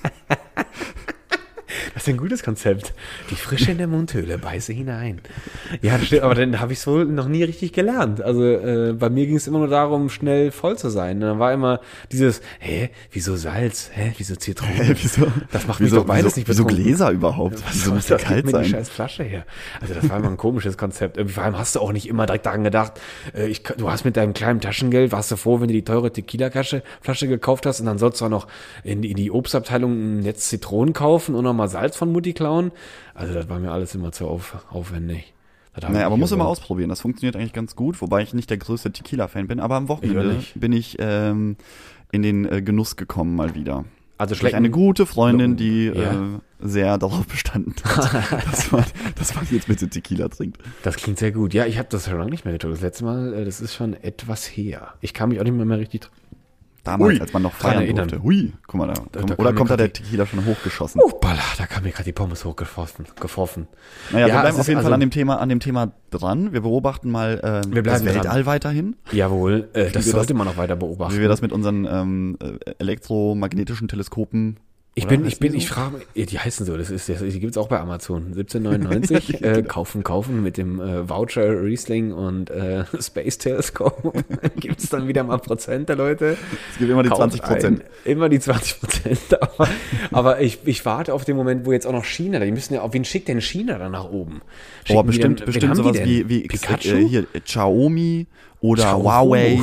[2.05, 2.93] Ist ein gutes Konzept.
[3.31, 5.21] Die Frische in der Mundhöhle, beiße hinein.
[5.81, 8.21] Ja, das stimmt, aber dann habe ich es wohl noch nie richtig gelernt.
[8.21, 11.17] Also äh, bei mir ging es immer nur darum, schnell voll zu sein.
[11.17, 11.81] Und dann war immer
[12.13, 13.89] dieses, hä, wieso Salz?
[13.95, 14.71] Hä, wieso Zitrone?
[14.73, 15.27] Hä, wieso?
[15.51, 16.85] Das macht mich wieso, doch beides wieso, nicht Wieso betrunken.
[16.85, 17.63] Gläser überhaupt?
[17.73, 18.65] Wieso muss das kalt mir die sein?
[18.67, 19.47] scheiß Flasche her.
[19.81, 21.19] Also das war immer ein komisches Konzept.
[21.31, 23.01] Vor allem hast du auch nicht immer direkt daran gedacht,
[23.35, 26.13] äh, ich, du hast mit deinem kleinen Taschengeld, warst du froh, wenn du die teure
[26.13, 28.47] Tequila-Flasche Flasche gekauft hast und dann sollst du auch noch
[28.83, 32.33] in, die- in die Obstabteilung ein Netz Zitronen kaufen und noch mal Salz von Mutti
[32.33, 32.73] klauen.
[33.15, 35.33] Also das war mir alles immer zu auf, aufwendig.
[35.81, 36.89] Naja, ich aber muss immer ausprobieren.
[36.89, 39.59] Das funktioniert eigentlich ganz gut, wobei ich nicht der größte Tequila-Fan bin.
[39.59, 40.59] Aber am Ich Wochenende nicht.
[40.61, 41.57] bin ich ähm,
[42.13, 43.85] in den äh, Genuss gekommen mal wieder.
[44.17, 46.13] Also schlecken, eine gute Freundin, die Ja.
[46.13, 46.17] äh,
[46.61, 48.85] sehr darauf bestanden hat, dass, man,
[49.19, 50.59] dass man jetzt bitte Tequila trinkt.
[50.85, 51.53] das klingt sehr gut.
[51.55, 52.71] Ja, ich habe das schon lange nicht mehr getan.
[52.71, 54.95] Das letzte Mal, äh, das ist schon etwas her.
[55.01, 56.03] Ich kann mich auch nicht mehr, mehr richtig
[56.85, 58.23] Damals, Ui, als man noch feiern durfte.
[58.23, 58.93] Hui, guck mal da.
[59.11, 61.01] da Oder kam mir kommt da der Tequila schon hochgeschossen?
[61.03, 61.11] Oh,
[61.57, 63.07] da kam mir gerade die Pommes hochgeworfen.
[63.19, 63.69] Geworfen.
[64.13, 65.93] Naja, wir Ja, bleiben es auf jeden Fall also- an dem Thema, an dem Thema
[66.11, 66.53] dran.
[66.53, 68.25] Wir beobachten mal ähm, Wir das bleiben dran.
[68.25, 71.15] Weltall weiterhin, Jawohl, äh, das wir sollte das- man auch weiter beobachten.
[71.17, 74.59] wie wir das mit unseren ähm, äh, elektromagnetischen Teleskopen.
[74.97, 75.75] Ich bin, ich bin, ich so?
[75.75, 78.33] frage, mich- die heißen so, das ist, das, die gibt's auch bei Amazon.
[78.33, 84.23] 17,99, äh, kaufen, kaufen mit dem äh, Voucher Riesling und äh, Space Telescope.
[84.57, 86.37] gibt's dann wieder mal Prozente, Leute.
[86.73, 87.81] Es gibt immer die Kauft 20 Prozent.
[87.81, 87.87] ein.
[88.13, 89.19] Immer die 20 Prozent.
[89.43, 89.69] Aber,
[90.13, 92.83] aber ich, ich warte auf den Moment, wo jetzt auch noch China, die müssen ja,
[92.83, 94.43] auf wen schickt denn China dann nach oben?
[94.43, 96.89] Oh, Schicken die bestimmt, denn- bestimmt sowas wie, wie Pikachu?
[96.95, 98.27] Äh, hier äh, Xiaomi
[98.61, 99.03] oder Xiaomi.
[99.03, 99.59] Huawei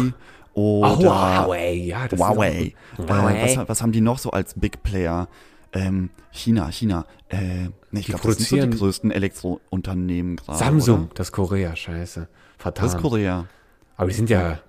[0.53, 2.73] Oder Huawei, ja, das Huawei.
[2.97, 3.55] ist Äh, auch, Huawei.
[3.57, 5.27] was, was haben die noch so als Big Player?
[5.73, 7.05] Ähm, China, China.
[7.29, 10.59] Äh, nee, ich glaube, das sind so die größten Elektrounternehmen gerade.
[10.59, 11.09] Samsung, Oder?
[11.15, 12.27] das ist Korea, scheiße.
[12.57, 12.85] Vertan.
[12.85, 13.45] Das ist Korea.
[13.95, 14.59] aber die sind ja.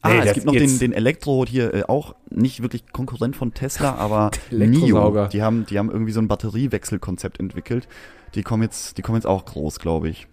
[0.00, 3.52] Ah, Nee, es gibt noch den, den Elektro hier, äh, auch nicht wirklich Konkurrent von
[3.54, 4.30] Tesla, aber.
[4.50, 5.28] NIO.
[5.28, 7.88] Die haben, die haben irgendwie so ein Batteriewechselkonzept entwickelt.
[8.34, 10.26] Die kommen jetzt, die kommen jetzt auch groß, glaube ich.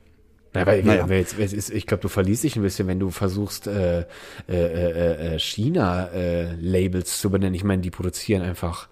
[0.54, 1.08] Na, weil, Naja.
[1.08, 4.06] jetzt, ist, ich glaube, du verliest dich ein bisschen, wenn du versuchst, äh, äh,
[4.50, 7.54] äh, äh, China-Labels zu benennen.
[7.56, 8.90] Ich meine, die produzieren einfach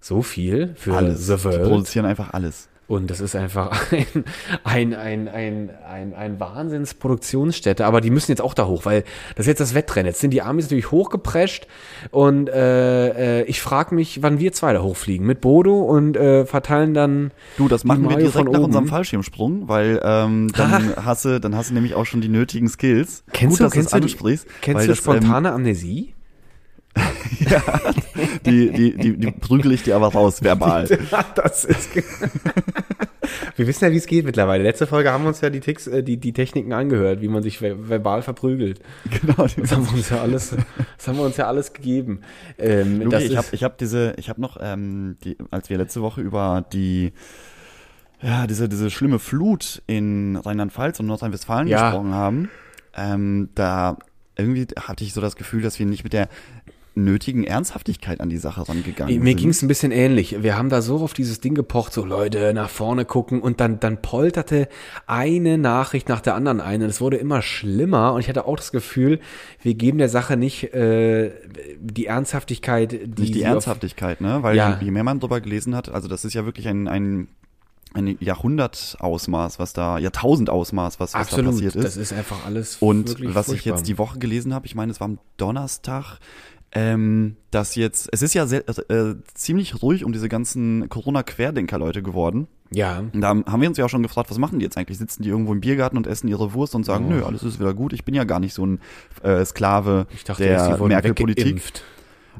[0.00, 1.26] so viel für Alles.
[1.26, 1.62] The Die World.
[1.64, 2.68] produzieren einfach alles.
[2.90, 4.24] Und das ist einfach ein,
[4.64, 7.86] ein, ein, ein, ein, ein Wahnsinnsproduktionsstätte.
[7.86, 9.04] Aber die müssen jetzt auch da hoch, weil
[9.36, 10.08] das ist jetzt das Wettrennen.
[10.08, 11.68] Jetzt sind die Amis natürlich hochgeprescht.
[12.10, 15.24] Und äh, äh, ich frage mich, wann wir zwei da hochfliegen.
[15.24, 17.30] Mit Bodo und äh, verteilen dann.
[17.58, 18.64] Du, das machen wir direkt von nach oben.
[18.64, 22.68] unserem Fallschirmsprung, weil ähm, dann hast du, dann hast du nämlich auch schon die nötigen
[22.68, 23.22] Skills.
[23.32, 25.52] Kennst Gut, du, dass kennst das du, ansprichst, kennst du das, ähm, spontane
[26.96, 28.40] Amnesie?
[28.44, 30.86] die, die, die, die prügel ich dir aber raus, verbal.
[31.34, 31.90] das ist.
[33.56, 34.62] wir wissen ja, wie es geht mittlerweile.
[34.62, 37.42] Letzte Folge haben wir uns ja die, Ticks, äh, die, die Techniken angehört, wie man
[37.42, 38.80] sich ver verbal verprügelt.
[39.10, 39.46] genau.
[39.56, 40.56] Das haben wir uns ja alles,
[40.96, 42.20] das haben wir uns ja alles gegeben.
[42.58, 46.02] Ähm, Luki, ich habe ich hab diese, ich habe noch, ähm, die, als wir letzte
[46.02, 47.12] Woche über die,
[48.22, 51.90] ja, diese, diese schlimme Flut in Rheinland-Pfalz und Nordrhein-Westfalen Ja.
[51.90, 52.50] gesprochen haben,
[52.96, 53.96] ähm, da
[54.36, 56.28] irgendwie hatte ich so das Gefühl, dass wir nicht mit der
[56.94, 59.36] nötigen Ernsthaftigkeit an die Sache rangegangen Mir sind.
[59.36, 60.42] ging es ein bisschen ähnlich.
[60.42, 63.78] Wir haben da so auf dieses Ding gepocht, so Leute nach vorne gucken und dann,
[63.80, 64.68] dann polterte
[65.06, 68.56] eine Nachricht nach der anderen ein und es wurde immer schlimmer und ich hatte auch
[68.56, 69.20] das Gefühl,
[69.62, 71.30] wir geben der Sache nicht äh,
[71.78, 74.42] die Ernsthaftigkeit, die nicht die Ernsthaftigkeit, ne?
[74.42, 74.78] Weil Ja.
[74.82, 77.28] je, mehr man drüber gelesen hat, also das ist ja wirklich ein, ein,
[77.94, 81.84] ein Jahrhundertausmaß, was da, Jahrtausendausmaß, was, was da Absolut, passiert ist.
[81.84, 83.76] das ist einfach alles Und was ich furchtbar.
[83.78, 86.18] jetzt die Woche gelesen habe, ich meine, es war am Donnerstag,
[86.72, 92.46] ähm, dass jetzt, es ist ja sehr, äh, ziemlich ruhig um diese ganzen Corona-Querdenker-Leute geworden.
[92.72, 94.98] Ja, Und da haben wir uns ja auch schon gefragt, was machen die jetzt eigentlich?
[94.98, 97.10] Sitzen die irgendwo im Biergarten und essen ihre Wurst und sagen, Oh.
[97.10, 98.80] nö, alles ist wieder gut, ich bin ja gar nicht so ein
[99.24, 101.62] äh, Sklave ich dachte, der Merkel-Politik.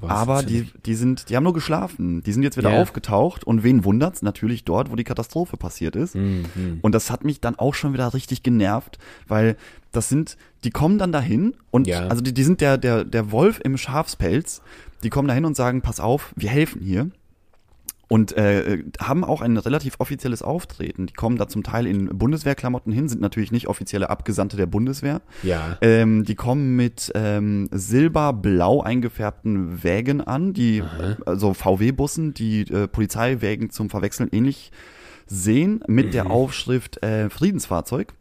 [0.00, 2.22] Das Aber die, die sind, die haben nur geschlafen.
[2.22, 2.80] Die sind jetzt wieder Ja.
[2.80, 4.22] aufgetaucht und wen wundert's?
[4.22, 6.14] Natürlich dort, wo die Katastrophe passiert ist.
[6.14, 6.78] Mhm.
[6.82, 8.98] Und das hat mich dann auch schon wieder richtig genervt,
[9.28, 9.56] weil
[9.92, 12.06] das sind, die kommen dann dahin und Ja.
[12.06, 14.62] also die, die sind der, der, der Wolf im Schafspelz.
[15.02, 17.10] Die kommen dahin und sagen, pass auf, wir helfen hier.
[18.12, 21.06] Und äh, haben auch ein relativ offizielles Auftreten.
[21.06, 25.22] Die kommen da zum Teil in Bundeswehrklamotten hin, sind natürlich nicht offizielle Abgesandte der Bundeswehr.
[25.44, 25.78] Ja.
[25.80, 30.82] Ähm, die kommen mit ähm, silberblau eingefärbten Wägen an, die
[31.24, 34.72] also VW-Bussen, die äh, Polizeiwägen zum Verwechseln ähnlich
[35.26, 38.14] sehen, mit der Aufschrift äh, Friedensfahrzeug.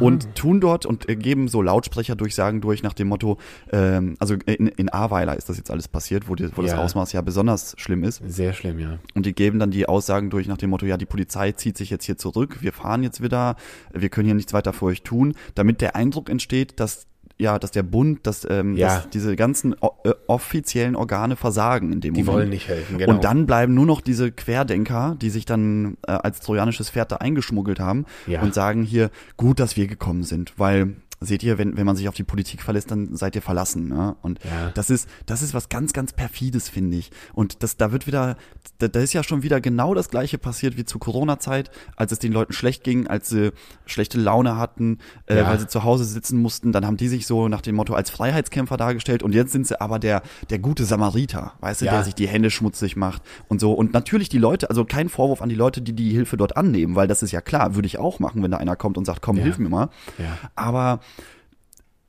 [0.00, 3.38] Und tun dort und äh, geben so Lautsprecherdurchsagen durch nach dem Motto,
[3.70, 6.82] ähm, also in, in Ahrweiler ist das jetzt alles passiert, wo, die, wo das Ja.
[6.82, 8.22] Ausmaß ja besonders schlimm ist.
[8.26, 8.98] Sehr schlimm, ja.
[9.14, 11.90] Und die geben dann die Aussagen durch nach dem Motto, ja, die Polizei zieht sich
[11.90, 13.56] jetzt hier zurück, wir fahren jetzt wieder,
[13.92, 17.06] wir können hier nichts weiter für euch tun, damit der Eindruck entsteht, dass
[17.42, 18.86] ja, dass der Bund, dass, ähm, Ja.
[18.96, 19.74] dass diese ganzen
[20.04, 22.36] äh, offiziellen Organe versagen in dem Die Moment.
[22.38, 23.12] wollen nicht helfen, genau.
[23.12, 27.16] Und dann bleiben nur noch diese Querdenker, die sich dann äh, als trojanisches Pferd da
[27.16, 28.40] eingeschmuggelt haben Ja.
[28.42, 32.08] und sagen hier, gut, dass wir gekommen sind, weil seht ihr, wenn, wenn man sich
[32.08, 33.88] auf die Politik verlässt, dann seid ihr verlassen.
[33.88, 34.16] Ne?
[34.22, 34.70] Und Ja.
[34.74, 37.10] das ist, das ist was ganz, ganz perfides, finde ich.
[37.32, 38.36] Und das, da wird wieder,
[38.78, 42.18] da, da ist ja schon wieder genau das gleiche passiert wie zur Corona-Zeit, als es
[42.18, 43.52] den Leuten schlecht ging, als sie
[43.86, 45.46] schlechte Laune hatten, äh, Ja.
[45.48, 48.10] weil sie zu Hause sitzen mussten, dann haben die sich so nach dem Motto als
[48.10, 51.92] Freiheitskämpfer dargestellt und jetzt sind sie aber der, der gute Samariter, weißt du, Ja.
[51.92, 53.72] der sich die Hände schmutzig macht und so.
[53.72, 56.96] Und natürlich die Leute, also kein Vorwurf an die Leute, die die Hilfe dort annehmen,
[56.96, 59.22] weil das ist ja klar, würde ich auch machen, wenn da einer kommt und sagt,
[59.22, 59.88] komm, hilf mir mal.
[60.18, 60.38] Ja.
[60.54, 61.00] Aber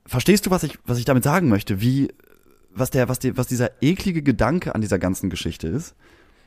[0.06, 1.80] verstehst du, was ich, was ich damit sagen möchte?
[1.80, 2.08] Wie,
[2.70, 5.94] was der, was die, was dieser eklige Gedanke an dieser ganzen Geschichte ist?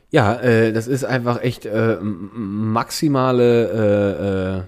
[0.10, 4.64] Ja, äh, das ist einfach echt äh, maximale äh, äh,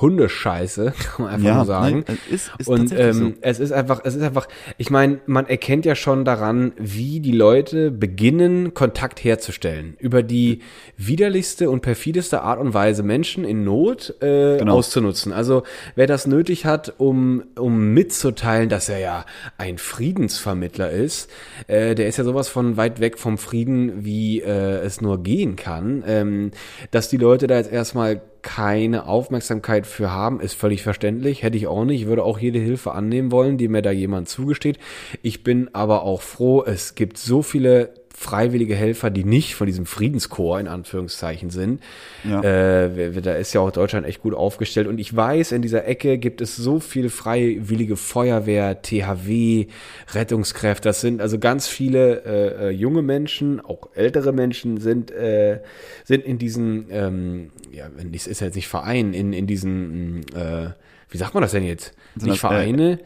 [0.00, 2.04] Hundescheiße, kann man einfach Ja, nur sagen.
[2.06, 5.84] nein, ist- ist und ähm, es ist einfach, es ist einfach, ich meine, man erkennt
[5.84, 9.96] ja schon daran, wie die Leute beginnen, Kontakt herzustellen.
[9.98, 10.60] Über die
[10.96, 14.74] widerlichste und perfideste Art und Weise Menschen in Not äh, Genau.
[14.76, 15.32] auszunutzen.
[15.32, 15.62] Also
[15.94, 19.24] wer das nötig hat, um, um mitzuteilen, dass er ja
[19.56, 21.30] ein Friedensvermittler ist,
[21.66, 25.56] äh, der ist ja sowas von weit weg vom Frieden, wie äh, es nur gehen
[25.56, 26.02] kann.
[26.06, 26.50] Ähm,
[26.90, 31.42] dass die Leute da jetzt erstmal keine Aufmerksamkeit für haben, ist völlig verständlich.
[31.42, 32.02] Hätte ich auch nicht.
[32.02, 34.78] Ich würde auch jede Hilfe annehmen wollen, die mir da jemand zugesteht.
[35.22, 39.86] Ich bin aber auch froh, es gibt so viele freiwillige Helfer, die nicht von diesem
[39.86, 41.80] Friedenskorps in Anführungszeichen sind.
[42.28, 42.42] Ja.
[42.42, 44.88] Äh, da ist ja auch Deutschland echt gut aufgestellt.
[44.88, 49.68] Und ich weiß, in dieser Ecke gibt es so viel freiwillige Feuerwehr, THW,
[50.12, 50.88] Rettungskräfte.
[50.88, 55.60] Das sind also ganz viele äh, äh, junge Menschen, auch ältere Menschen sind, äh,
[56.02, 60.70] sind in diesen, ähm, ja, es ist ja jetzt nicht Verein, in, in diesen, äh,
[61.08, 61.94] wie sagt man das denn jetzt?
[62.16, 62.98] Sind nicht das, Vereine.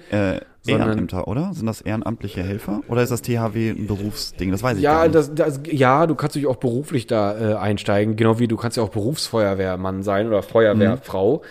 [0.65, 1.53] Sondern- Ehrenämter, oder?
[1.55, 2.83] Sind das ehrenamtliche Helfer?
[2.89, 4.53] Oder ist das THW ein Berufsding?
[4.53, 5.15] Das weiß ich Ja, gar nicht.
[5.17, 8.77] das, das, ja, du kannst dich auch beruflich da äh, einsteigen, genau wie du kannst
[8.77, 11.43] ja auch Berufsfeuerwehrmann sein oder Feuerwehrfrau.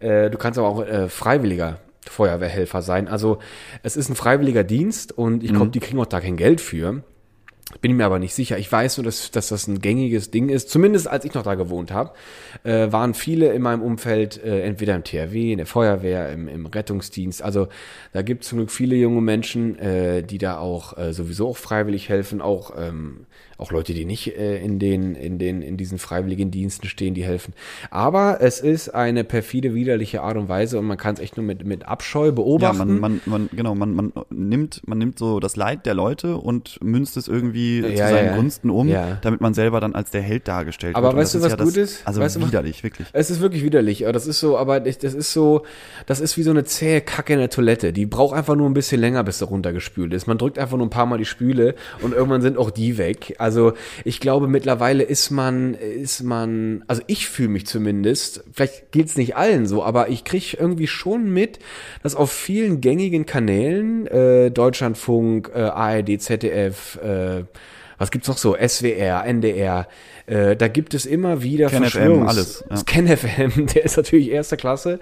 [0.00, 1.78] Äh, du kannst aber auch äh, freiwilliger
[2.08, 3.08] Feuerwehrhelfer sein.
[3.08, 3.38] Also
[3.82, 7.02] es ist ein freiwilliger Dienst und ich glaube, die kriegen auch da kein Geld für.
[7.82, 8.56] Bin mir aber nicht sicher.
[8.56, 10.70] Ich weiß nur, dass, dass das ein gängiges Ding ist.
[10.70, 12.12] Zumindest als ich noch da gewohnt habe,
[12.64, 16.64] äh, waren viele in meinem Umfeld äh, entweder im THW, in der Feuerwehr, im, im
[16.64, 17.42] Rettungsdienst.
[17.42, 17.68] Also
[18.14, 21.58] da gibt es zum Glück viele junge Menschen, äh, die da auch äh, sowieso auch
[21.58, 22.40] freiwillig helfen.
[22.40, 23.26] Auch ähm,
[23.58, 27.24] auch Leute, die nicht äh, in den in den in diesen freiwilligen Diensten stehen, die
[27.24, 27.54] helfen.
[27.90, 31.44] Aber es ist eine perfide, widerliche Art und Weise und man kann es echt nur
[31.44, 32.78] mit mit Abscheu ja, beobachten.
[32.78, 36.78] man, man, man, genau, man, man nimmt, man nimmt so das Leid der Leute und
[36.82, 38.36] münzt es irgendwie zu Ja, seinen ja.
[38.36, 39.18] Gunsten um, Ja.
[39.22, 41.14] damit man selber dann als der Held dargestellt Aber wird.
[41.14, 42.06] Und weißt du, was ja gut ist?
[42.06, 43.08] Also Weißt widerlich, wirklich.
[43.12, 45.62] Es ist wirklich widerlich, aber das ist so, aber das ist so,
[46.06, 47.92] das ist wie so eine zähe Kacke in der Toilette.
[47.92, 50.26] Die braucht einfach nur ein bisschen länger, bis sie runtergespült ist.
[50.28, 53.34] Man drückt einfach nur ein paar Mal die Spüle und irgendwann sind auch die weg.
[53.38, 53.47] Also
[54.04, 59.36] ich glaube, mittlerweile ist man, ist man, also ich fühle mich zumindest, vielleicht geht's nicht
[59.36, 61.58] allen so, aber ich kriege irgendwie schon mit,
[62.02, 67.44] dass auf vielen gängigen Kanälen, äh, Deutschlandfunk, äh, ARD, ZDF, äh,
[67.98, 68.56] was gibt's noch so?
[68.56, 69.86] SWR, NDR.
[70.26, 72.28] Äh, da gibt es immer wieder KenFM, Verschwörungs...
[72.30, 72.66] alles, ja.
[72.70, 75.00] Das KenFM, der ist natürlich erster Klasse.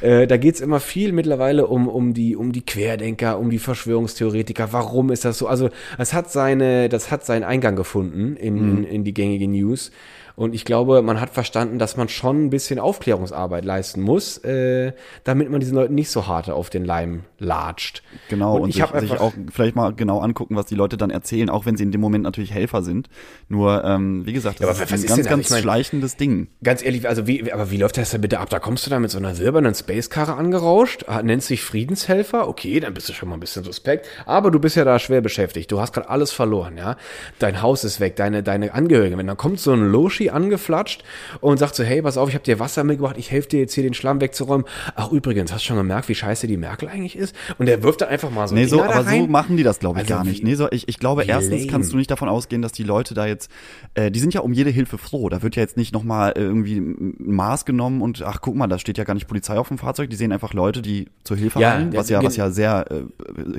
[0.00, 4.72] Äh, da geht's immer viel mittlerweile um, um, die, um die Querdenker, um die Verschwörungstheoretiker.
[4.72, 5.46] Warum ist das so?
[5.46, 8.84] Also es hat seine, das hat seinen Eingang gefunden in, Mhm.
[8.84, 9.90] in die gängige News.
[10.36, 14.92] Und ich glaube, man hat verstanden, dass man schon ein bisschen Aufklärungsarbeit leisten muss, äh,
[15.22, 18.02] damit man diesen Leuten nicht so hart auf den Leim latscht.
[18.28, 21.48] Genau, und, ich sich, sich auch vielleicht mal genau angucken, was die Leute dann erzählen,
[21.50, 23.08] auch wenn sie in dem Moment natürlich Helfer sind.
[23.48, 26.16] Nur, ähm, wie gesagt, das Ja, ist ein ist ganz, denn ganz Ich mein- schleichendes
[26.16, 26.48] Ding.
[26.64, 28.50] Ganz ehrlich, also wie, aber wie läuft das denn bitte ab?
[28.50, 32.80] Da kommst du da mit so einer silbernen Spacekarre angerauscht, ah, nennst dich Friedenshelfer, okay,
[32.80, 35.70] dann bist du schon mal ein bisschen suspekt, aber du bist ja da schwer beschäftigt.
[35.70, 36.96] Du hast gerade alles verloren, ja.
[37.38, 39.16] Dein Haus ist weg, deine, deine Angehörigen.
[39.18, 41.04] Wenn dann kommt so ein Loshi angeflatscht
[41.40, 43.74] und sagt so, hey, pass auf, ich habe dir Wasser mitgebracht, ich helfe dir jetzt
[43.74, 44.66] hier den Schlamm wegzuräumen.
[44.94, 47.34] Ach, übrigens, hast du schon gemerkt, wie scheiße die Merkel eigentlich ist?
[47.58, 49.98] Und der wirft dann einfach mal so Nee, so, aber so machen die das, glaube
[49.98, 50.42] ich, Also gar nicht.
[50.44, 51.70] Nee, so, ich, ich glaube, erstens lame.
[51.70, 53.50] kannst du nicht davon ausgehen, dass die Leute da jetzt,
[53.94, 55.28] äh, die sind ja um jede Hilfe froh.
[55.28, 58.78] Da wird ja jetzt nicht nochmal irgendwie ein Maß genommen und ach, guck mal, da
[58.78, 60.10] steht ja gar nicht Polizei auf dem Fahrzeug.
[60.10, 63.04] Die sehen einfach Leute, die zur Hilfe Ja, eilen, was ja, was ja sehr äh,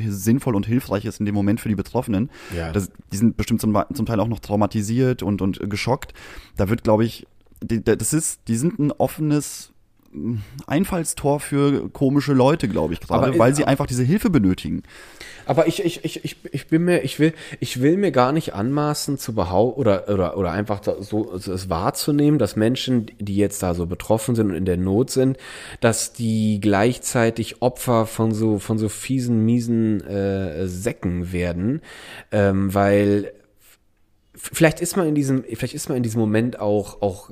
[0.07, 2.29] sinnvoll und hilfreich ist in dem Moment für die Betroffenen.
[2.55, 2.71] Ja.
[2.71, 6.13] Das, die sind bestimmt zum, zum Teil auch noch traumatisiert und, und äh, geschockt.
[6.57, 7.27] Da wird, glaube ich,
[7.63, 9.71] die, das ist, die sind ein offenes
[10.11, 14.83] mh, Einfallstor für komische Leute, glaube ich, gerade, Aber- weil sie einfach diese Hilfe benötigen.
[15.47, 18.55] Aber ich, ich, ich, ich, ich bin mir, ich will, ich will mir gar nicht
[18.55, 23.75] anmaßen zu behaupten oder, oder, oder einfach so es wahrzunehmen, dass Menschen, die jetzt da
[23.75, 25.37] so betroffen sind und in der Not sind,
[25.81, 31.81] dass die gleichzeitig Opfer von so, von so fiesen, miesen äh, Säcken werden,
[32.31, 33.31] ähm, weil
[34.37, 37.29] vielleicht ist man in diesem, vielleicht ist man in diesem Moment auch, auch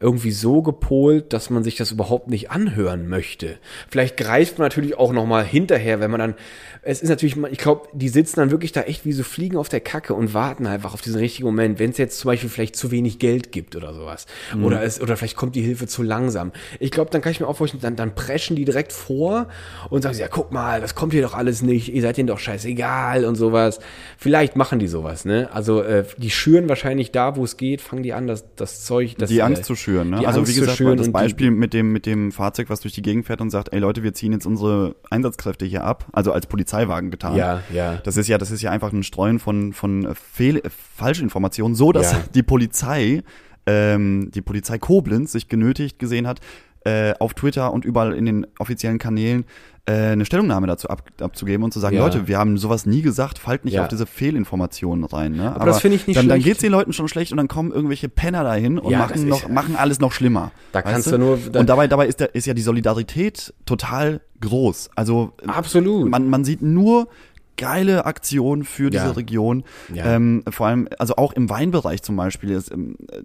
[0.00, 3.58] irgendwie so gepolt, dass man sich das überhaupt nicht anhören möchte.
[3.88, 6.34] Vielleicht greift man natürlich auch nochmal hinterher, wenn man dann,
[6.82, 9.68] es ist natürlich, ich glaube, die sitzen dann wirklich da echt wie so Fliegen auf
[9.68, 12.76] der Kacke und warten einfach auf diesen richtigen Moment, wenn es jetzt zum Beispiel vielleicht
[12.76, 14.26] zu wenig Geld gibt oder sowas.
[14.62, 16.52] Oder es, oder vielleicht kommt die Hilfe zu langsam.
[16.80, 19.48] Ich glaube, dann kann ich mir auch vorstellen, dann, dann preschen die direkt vor
[19.90, 22.38] und sagen, ja, guck mal, das kommt hier doch alles nicht, ihr seid denen doch
[22.38, 23.78] scheißegal und sowas.
[24.18, 25.48] Vielleicht machen die sowas, ne?
[25.52, 29.14] Also, äh, die schüren wahrscheinlich da, wo es geht, fangen die an, das, das Zeug,
[29.18, 30.10] das, die äh, Angst zu schüren.
[30.10, 30.26] Ne?
[30.26, 32.94] Also Angst wie gesagt, das und die- Beispiel mit dem mit dem Fahrzeug, was durch
[32.94, 36.32] die Gegend fährt und sagt, ey Leute, wir ziehen jetzt unsere Einsatzkräfte hier ab, also
[36.32, 37.36] als Polizeiwagen getan.
[37.36, 37.96] Ja, ja.
[38.04, 41.92] Das ist ja, das ist ja einfach ein Streuen von von Fehl, äh, Falschinformationen, so
[41.92, 42.24] dass Ja.
[42.34, 43.22] die Polizei
[43.66, 46.40] ähm, die Polizei Koblenz sich genötigt gesehen hat,
[46.84, 49.44] äh, auf Twitter und überall in den offiziellen Kanälen
[49.86, 52.04] äh, eine Stellungnahme dazu ab, abzugeben und zu sagen, Ja.
[52.04, 53.82] Leute, wir haben sowas nie gesagt, fallt nicht Ja.
[53.82, 55.32] auf diese Fehlinformationen rein.
[55.32, 55.52] Ne?
[55.54, 56.46] Aber, das finde ich nicht dann, dann schlecht.
[56.46, 59.48] geht's den Leuten schon schlecht und dann kommen irgendwelche Penner dahin und Ja, machen, noch,
[59.48, 60.52] machen alles noch schlimmer.
[60.70, 64.20] Da kannst du nur- da- und dabei, dabei ist, der, ist ja die Solidarität total
[64.40, 64.90] groß.
[64.94, 66.08] Also Absolut.
[66.10, 67.08] man, man sieht nur
[67.56, 69.10] geile Aktionen für diese Ja.
[69.12, 69.64] Region.
[69.92, 70.04] Ja.
[70.06, 72.50] Ähm, vor allem, also auch im Weinbereich zum Beispiel.
[72.50, 73.20] Ist, ähm, äh,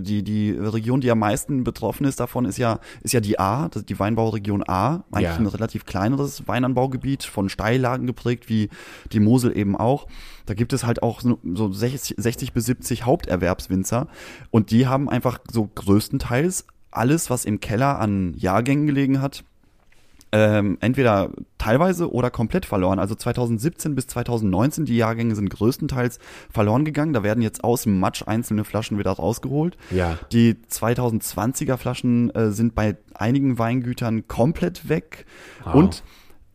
[0.00, 3.68] die, die Region, die am meisten betroffen ist davon, ist ja, ist ja die A,
[3.68, 5.04] die Weinbauregion A.
[5.10, 5.36] Eigentlich Ja.
[5.36, 8.68] ein relativ kleineres Weinanbaugebiet, von Steillagen geprägt, wie
[9.12, 10.06] die Mosel eben auch.
[10.46, 14.08] Da gibt es halt auch so so 60, 60 bis 70 Haupterwerbswinzer.
[14.50, 19.44] Und die haben einfach so größtenteils alles, was im Keller an Jahrgängen gelegen hat,
[20.32, 22.98] ähm, entweder teilweise oder komplett verloren.
[22.98, 26.18] Also 2017 bis 2019, die Jahrgänge sind größtenteils
[26.50, 27.12] verloren gegangen.
[27.12, 29.76] Da werden jetzt aus dem Matsch einzelne Flaschen wieder rausgeholt.
[29.90, 30.18] Ja.
[30.32, 35.26] Die 2020er Flaschen äh, sind bei einigen Weingütern komplett weg.
[35.64, 35.74] Wow.
[35.74, 36.02] Und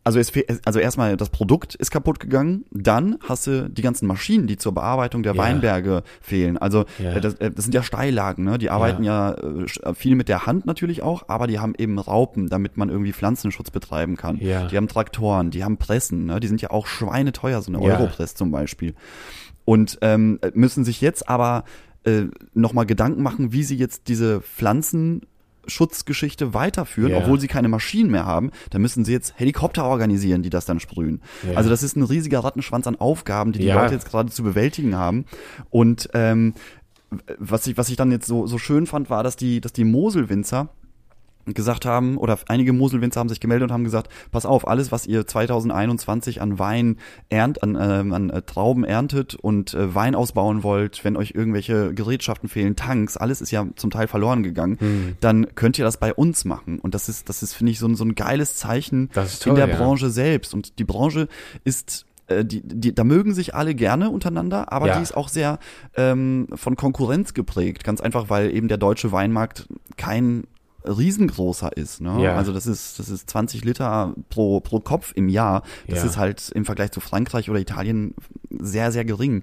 [0.08, 0.32] also, es,
[0.64, 4.72] also erstmal das Produkt ist kaputt gegangen, dann hast du die ganzen Maschinen, die zur
[4.72, 5.38] Bearbeitung der Ja.
[5.42, 6.56] Weinberge fehlen.
[6.56, 7.12] Also Ja.
[7.12, 8.56] äh, das, äh, das sind ja Steillagen, ne?
[8.56, 11.98] Die arbeiten ja, äh, sch- viel mit der Hand natürlich auch, aber die haben eben
[11.98, 14.38] Raupen, damit man irgendwie Pflanzenschutz betreiben kann.
[14.38, 14.66] Ja.
[14.66, 16.40] Die haben Traktoren, die haben Pressen, ne?
[16.40, 17.98] Die sind ja auch schweineteuer, so eine Ja.
[17.98, 18.94] Europress zum Beispiel.
[19.66, 21.64] Und ähm, müssen sich jetzt aber
[22.04, 22.22] äh,
[22.54, 24.40] nochmal Gedanken machen, wie sie jetzt diese
[25.68, 27.18] Pflanzenschutzgeschichte weiterführen, Ja.
[27.18, 28.50] obwohl sie keine Maschinen mehr haben.
[28.70, 31.20] Da müssen sie jetzt Helikopter organisieren, die das dann sprühen.
[31.48, 31.56] Ja.
[31.56, 33.80] Also das ist ein riesiger Rattenschwanz an Aufgaben, die die Ja.
[33.82, 35.24] Leute jetzt gerade zu bewältigen haben.
[35.70, 36.54] Und ähm,
[37.38, 39.84] was ich, was ich dann jetzt so, so schön fand, war, dass die, dass die
[39.84, 40.68] Moselwinzer
[41.54, 45.06] gesagt haben, oder einige Moselwinzer haben sich gemeldet und haben gesagt, pass auf, alles, was
[45.06, 46.96] ihr 2021 an Wein
[47.28, 51.94] ernt, an, ähm, an äh, Trauben erntet und äh, Wein ausbauen wollt, wenn euch irgendwelche
[51.94, 55.16] Gerätschaften fehlen, Tanks, alles ist ja zum Teil verloren gegangen, Hm.
[55.20, 56.78] dann könnt ihr das bei uns machen.
[56.78, 59.50] Und das ist, das ist, finde ich, so ein, so ein geiles Zeichen ist in
[59.50, 59.76] toll, der ja.
[59.76, 60.54] Branche selbst.
[60.54, 61.28] Und die Branche
[61.64, 64.96] ist äh, die, die, da mögen sich alle gerne untereinander, aber Ja.
[64.96, 65.58] die ist auch sehr
[65.96, 67.84] ähm, von Konkurrenz geprägt.
[67.84, 70.44] Ganz einfach, weil eben der deutsche Weinmarkt kein
[70.88, 72.00] riesengroßer ist.
[72.00, 72.22] Ne?
[72.22, 72.36] Ja.
[72.36, 75.62] Also das ist, das ist 20 Liter pro, pro Kopf im Jahr.
[75.86, 76.04] Das Ja.
[76.06, 78.14] ist halt im Vergleich zu Frankreich oder Italien
[78.50, 79.42] sehr, sehr gering.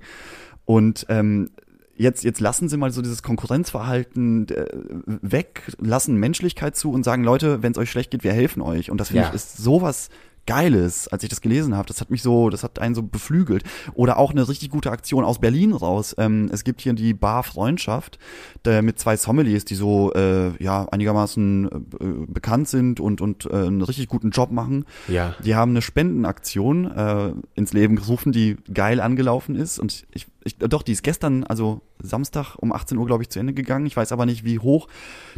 [0.66, 1.52] Und ähm,
[1.96, 4.66] jetzt, jetzt lassen sie mal so dieses Konkurrenzverhalten äh,
[5.06, 8.90] weg, lassen Menschlichkeit zu und sagen, Leute, wenn es euch schlecht geht, wir helfen euch.
[8.92, 9.30] Und das finde Ja.
[9.30, 10.10] ich ist sowas
[10.46, 11.88] Geiles, als ich das gelesen habe.
[11.88, 13.64] Das hat mich so, das hat einen so beflügelt.
[13.94, 16.16] Oder auch eine richtig gute Aktion aus Berlin raus.
[16.18, 18.20] Ähm, es gibt hier die Bar Freundschaft
[18.64, 23.54] der, mit zwei Sommeliers, die so äh, ja einigermaßen äh, bekannt sind und und äh,
[23.54, 24.86] einen richtig guten Job machen.
[25.08, 25.36] Ja.
[25.44, 29.80] Die haben eine Spendenaktion äh, ins Leben gerufen, die geil angelaufen ist.
[29.80, 33.40] Und ich, ich, doch, die ist gestern, also Samstag um 18 Uhr, glaube ich, zu
[33.40, 33.88] Ende gegangen.
[33.88, 34.88] Ich weiß aber nicht, wie hoch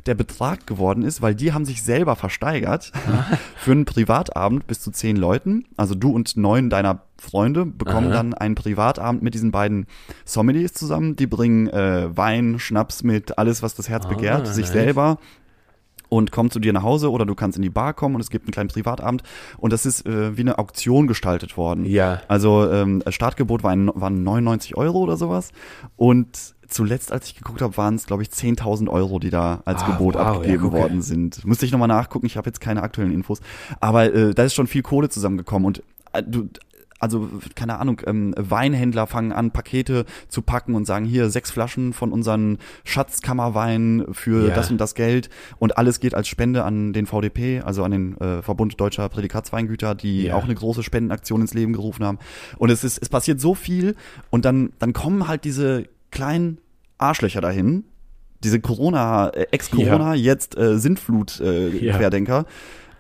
[0.06, 2.91] der Betrag geworden ist, weil die haben sich selber versteigert
[3.56, 5.63] für einen Privatabend bis zu zehn Leuten.
[5.78, 8.15] Also du und neun deiner Freunde bekommen Aha.
[8.15, 9.86] dann einen Privatabend mit diesen beiden
[10.26, 11.15] Sommeliers zusammen.
[11.15, 14.74] Die bringen äh, Wein, Schnaps mit, alles, was das Herz Ah, begehrt, sich nice.
[14.74, 15.20] selber
[16.10, 18.30] und kommt zu dir nach Hause oder du kannst in die Bar kommen und es
[18.30, 19.24] gibt einen kleinen Privatabend
[19.58, 21.86] und das ist äh, wie eine Auktion gestaltet worden.
[21.86, 22.22] Ja.
[22.28, 25.52] Also ähm, Startgebot waren, waren 99 Euro oder sowas
[25.96, 29.84] und zuletzt, als ich geguckt habe, waren es, glaube ich, 10.000 Euro, die da als
[29.84, 31.46] Ah, Gebot wow, abgegeben ja, worden sind.
[31.46, 33.39] Müsste ich nochmal nachgucken, ich habe jetzt keine aktuellen Infos.
[33.80, 36.50] Aber äh, da ist schon viel Kohle zusammengekommen und äh, du
[36.99, 41.93] also keine Ahnung, ähm, Weinhändler fangen an, Pakete zu packen und sagen, hier sechs Flaschen
[41.93, 44.55] von unseren Schatzkammerwein für Ja.
[44.55, 45.29] das und das Geld
[45.60, 49.95] und alles geht als Spende an den VDP, also an den äh, Verbund Deutscher Prädikatsweingüter,
[49.95, 50.36] die Ja.
[50.36, 52.19] auch eine große Spendenaktion ins Leben gerufen haben.
[52.57, 53.95] Und es ist, es passiert so viel
[54.29, 56.60] und dann, dann kommen halt diese kleinen
[56.97, 57.83] Arschlöcher dahin,
[58.43, 61.93] diese Corona, äh, Ex-Corona, jetzt äh, Sintflut äh, Ja.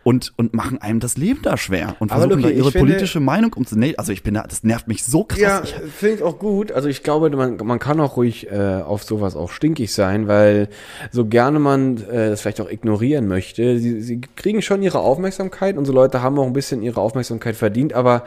[0.07, 2.79] Und, und machen einem das Leben da schwer und versuchen Luki, da ihre ich finde-
[2.93, 3.95] politische Meinung umzunehmen.
[3.97, 5.39] Also ich bin da, das nervt mich so krass.
[5.39, 6.71] Ja, Ich, finde ich auch gut.
[6.71, 10.69] Also ich glaube, man, man kann auch ruhig äh, auf sowas auch stinkig sein, weil
[11.11, 15.77] so gerne man äh, das vielleicht auch ignorieren möchte, sie, sie kriegen schon ihre Aufmerksamkeit.
[15.77, 18.23] Unsere Leute haben auch ein bisschen ihre Aufmerksamkeit verdient, aber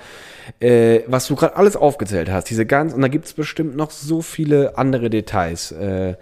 [0.59, 3.91] äh, was du gerade alles aufgezählt hast, diese ganz, und da gibt es bestimmt noch
[3.91, 5.73] so viele andere Details.
[5.73, 6.17] Äh,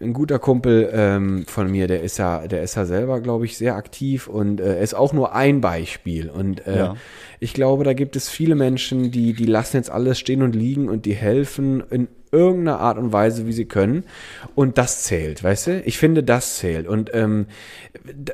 [0.00, 3.56] ein guter Kumpel ähm, von mir, der ist ja, der ist ja selber, glaube ich,
[3.56, 6.28] sehr aktiv und äh, ist auch nur ein Beispiel.
[6.28, 6.96] Und äh, Ja.
[7.40, 10.88] ich glaube, da gibt es viele Menschen, die, die lassen jetzt alles stehen und liegen
[10.88, 14.04] und die helfen in irgendeiner Art und Weise, wie sie können.
[14.54, 15.82] Und das zählt, weißt du?
[15.82, 16.86] Ich finde, das zählt.
[16.86, 17.46] Und ähm,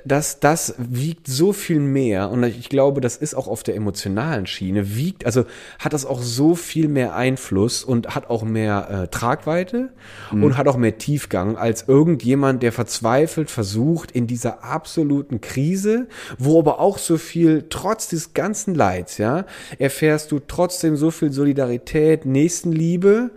[0.04, 2.30] das, das wiegt so viel mehr.
[2.30, 5.44] Und ich glaube, das ist auch auf der emotionalen Schiene, wiegt, also
[5.78, 9.90] hat das auch so viel mehr Einfluss und hat auch mehr äh, Tragweite
[10.32, 10.44] mhm.
[10.44, 16.58] und hat auch mehr Tiefgang als irgendjemand, der verzweifelt versucht, in dieser absoluten Krise, wo
[16.58, 19.44] aber auch so viel, trotz des ganzen Leids, ja,
[19.78, 23.30] erfährst du trotzdem so viel Solidarität, Nächstenliebe,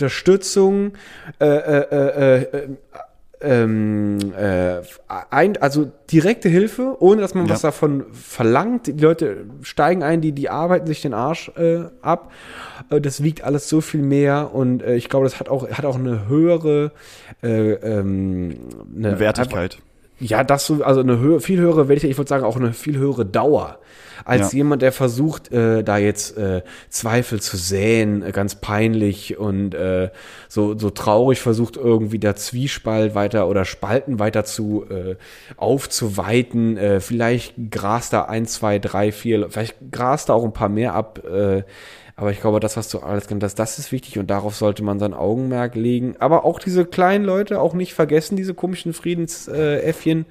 [0.00, 0.92] Unterstützung,
[1.38, 2.68] äh, äh, äh, äh
[3.42, 4.82] ähm, äh,
[5.30, 7.54] ein, also direkte Hilfe, ohne dass man ja.
[7.54, 8.86] was davon verlangt.
[8.86, 12.32] Die Leute steigen ein, die, die arbeiten sich den Arsch äh, ab.
[12.90, 15.86] Äh, das wiegt alles so viel mehr und äh, ich glaube, das hat auch, hat
[15.86, 16.92] auch eine höhere
[17.42, 18.58] äh, ähm,
[18.94, 19.76] eine Wertigkeit.
[19.76, 19.84] Einfach,
[20.18, 22.98] ja, das so, also eine höhere, viel höhere Wertigkeit, ich würde sagen auch eine viel
[22.98, 23.78] höhere Dauer
[24.24, 24.58] als ja.
[24.58, 30.10] jemand, der versucht, äh, da jetzt äh, Zweifel zu säen, äh, ganz peinlich und äh,
[30.48, 35.16] so, so traurig versucht, irgendwie der Zwiespalt weiter oder Spalten weiter zu äh,
[35.56, 36.76] aufzuweiten.
[36.76, 40.94] Äh, vielleicht grast da ein, zwei, drei, vier, vielleicht grast da auch ein paar mehr
[40.94, 41.22] ab.
[41.24, 41.62] Äh,
[42.20, 44.82] aber ich glaube, das, was du alles genannt hast, das ist wichtig und darauf sollte
[44.84, 46.16] man sein Augenmerk legen.
[46.18, 50.26] Aber auch diese kleinen Leute auch nicht vergessen, diese komischen Friedensäffchen.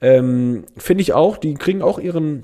[0.00, 2.42] Ähm, Finde ich auch, die kriegen auch ihren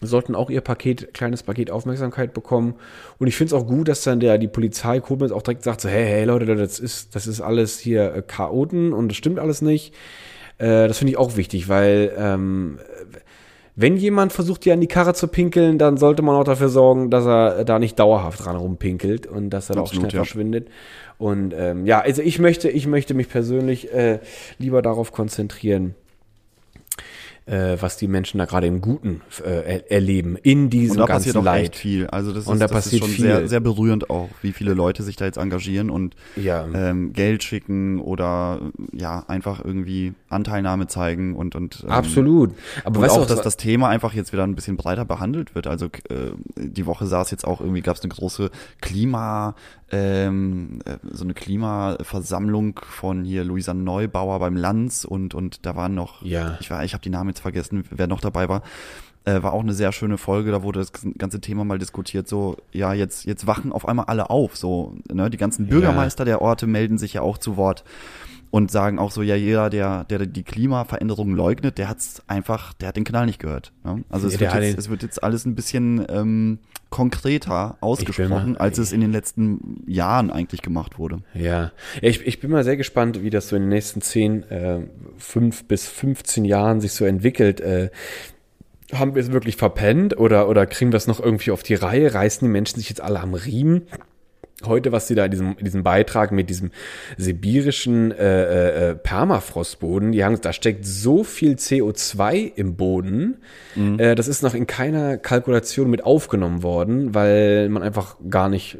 [0.00, 2.74] sollten auch ihr Paket, kleines Paket Aufmerksamkeit bekommen.
[3.18, 5.80] Und ich finde es auch gut, dass dann der, die Polizei Koblenz auch direkt sagt,
[5.80, 9.38] so, hey, hey Leute, das ist, das ist alles hier äh, Chaoten und das stimmt
[9.38, 9.94] alles nicht.
[10.58, 12.78] Äh, das finde ich auch wichtig, weil ähm,
[13.74, 17.10] wenn jemand versucht, dir an die Karre zu pinkeln, dann sollte man auch dafür sorgen,
[17.10, 20.24] dass er da nicht dauerhaft dran rumpinkelt und dass er Absolut, auch schnell ja.
[20.24, 20.68] verschwindet.
[21.18, 24.20] Und ähm, ja, also ich möchte, ich möchte mich persönlich äh,
[24.58, 25.94] lieber darauf konzentrieren,
[27.46, 31.26] äh, was die Menschen da gerade im Guten äh, erleben in diesem und da ganzen
[31.28, 31.62] passiert auch Leid.
[31.62, 32.06] Echt viel.
[32.08, 33.24] Also das ist, und da das ist schon viel.
[33.24, 36.66] sehr, sehr berührend auch, wie viele Leute sich da jetzt engagieren und ja.
[36.74, 38.60] ähm, Geld schicken oder
[38.92, 42.50] ja einfach irgendwie Anteilnahme zeigen und und ähm, absolut.
[42.84, 45.68] Aber und auch, du, dass das Thema einfach jetzt wieder ein bisschen breiter behandelt wird.
[45.68, 49.54] Also äh, die Woche saß jetzt auch irgendwie gab es eine große Klima
[49.90, 55.94] ähm, äh, so eine Klimaversammlung von hier Luisa Neubauer beim Lanz und und da waren
[55.94, 56.56] noch ja.
[56.60, 58.62] ich war ich habe die Namen jetzt vergessen wer noch dabei war
[59.24, 62.56] äh, war auch eine sehr schöne Folge da wurde das ganze Thema mal diskutiert so
[62.72, 66.30] ja jetzt jetzt wachen auf einmal alle auf so ne die ganzen Bürgermeister ja.
[66.30, 67.84] der Orte melden sich ja auch zu Wort
[68.56, 72.88] und sagen auch so, ja, jeder, der, der die Klimaveränderung leugnet, der hat's einfach, der
[72.88, 73.74] hat den Kanal nicht gehört.
[73.84, 74.02] Ne?
[74.08, 78.78] Also es, wird jetzt, es wird jetzt alles ein bisschen ähm, konkreter ausgesprochen, mal, als
[78.78, 81.18] es in den letzten Jahren eigentlich gemacht wurde.
[81.34, 84.80] Ja, ich, ich bin mal sehr gespannt, wie das so in den nächsten zehn, äh,
[85.18, 87.60] fünf bis 15 Jahren sich so entwickelt.
[87.60, 87.90] Äh,
[88.90, 92.14] haben wir es wirklich verpennt oder, oder kriegen wir es noch irgendwie auf die Reihe?
[92.14, 93.82] Reißen die Menschen sich jetzt alle am Riemen?
[94.64, 96.70] Heute, was sie da in diesem, in diesem Beitrag mit diesem
[97.18, 103.38] sibirischen äh, äh, Permafrostboden, die haben, da steckt so viel CO2 im Boden,
[103.74, 103.98] mhm.
[103.98, 108.78] äh, das ist noch in keiner Kalkulation mit aufgenommen worden, weil man einfach gar nicht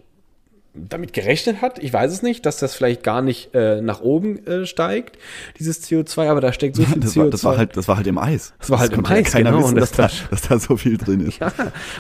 [0.77, 1.79] damit gerechnet hat.
[1.79, 5.18] Ich weiß es nicht, dass das vielleicht gar nicht äh, nach oben äh, steigt,
[5.59, 7.18] dieses CO2, aber da steckt so viel das CO2.
[7.18, 8.53] War, das war halt, das war halt im Eis.
[8.59, 9.64] Das war halt das im Eis, keiner genau.
[9.64, 11.37] Wissen, dass, da, dass da so viel drin ist.
[11.47, 11.53] Ja,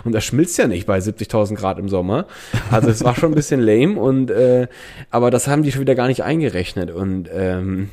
[0.04, 2.26] und das schmilzt ja nicht bei 70.000 Grad im Sommer.
[2.70, 4.66] Also es war schon ein bisschen lame und äh,
[5.10, 7.90] aber das haben die schon wieder gar nicht eingerechnet und ähm,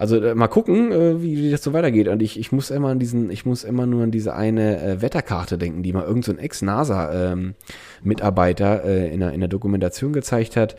[0.00, 2.08] also äh, mal gucken, äh, wie, wie das so weitergeht.
[2.08, 5.02] Und ich, ich muss immer an diesen, ich muss immer nur an diese eine äh,
[5.02, 7.54] Wetterkarte denken, die mal irgend so ein Ex-NASA ähm,
[8.02, 10.74] äh, in, der, in der Dokumentation gezeigt hat.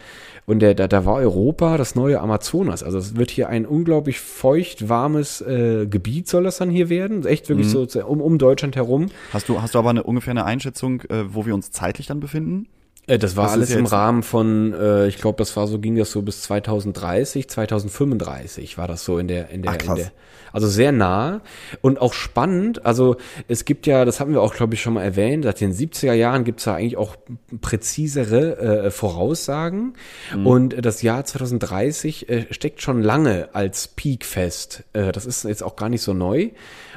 [0.48, 2.82] Und der, da, da war Europa das neue Amazonas.
[2.82, 7.24] Also es wird hier ein unglaublich feucht, warmes äh, Gebiet soll das dann hier werden.
[7.24, 7.88] Echt wirklich mhm.
[7.88, 9.10] so um, um Deutschland herum.
[9.32, 12.22] Hast du, hast du aber eine ungefähr eine Einschätzung, äh, wo wir uns zeitlich dann
[12.22, 12.66] befinden?
[13.08, 15.96] Äh, das war das alles im Rahmen von, äh, ich glaube, das war so, ging
[15.96, 20.12] das so bis 2030, 2035 war das so in der, in der, Ach, in der
[20.52, 21.42] also sehr nah
[21.82, 22.86] und auch spannend.
[22.86, 25.74] Also es gibt ja, das haben wir auch, glaube ich, schon mal erwähnt, seit den
[25.74, 27.16] 70er Jahren gibt es da eigentlich auch
[27.62, 29.94] präzisere äh, Voraussagen.
[30.36, 30.48] Mhm.
[30.48, 34.84] Und das Jahr 2030 äh, steckt schon lange als Peak fest.
[34.94, 36.50] Äh, das ist jetzt auch gar nicht so neu.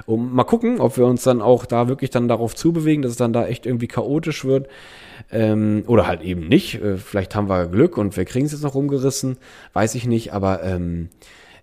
[0.07, 3.17] Um, mal gucken, ob wir uns dann auch da wirklich dann darauf zubewegen, dass es
[3.17, 4.69] dann da echt irgendwie chaotisch wird.
[5.31, 6.83] Ähm, oder halt eben nicht.
[6.83, 9.39] Äh, vielleicht haben wir Glück und wir kriegen es jetzt noch rumgerissen.
[9.73, 11.09] Weiß ich nicht, aber ähm,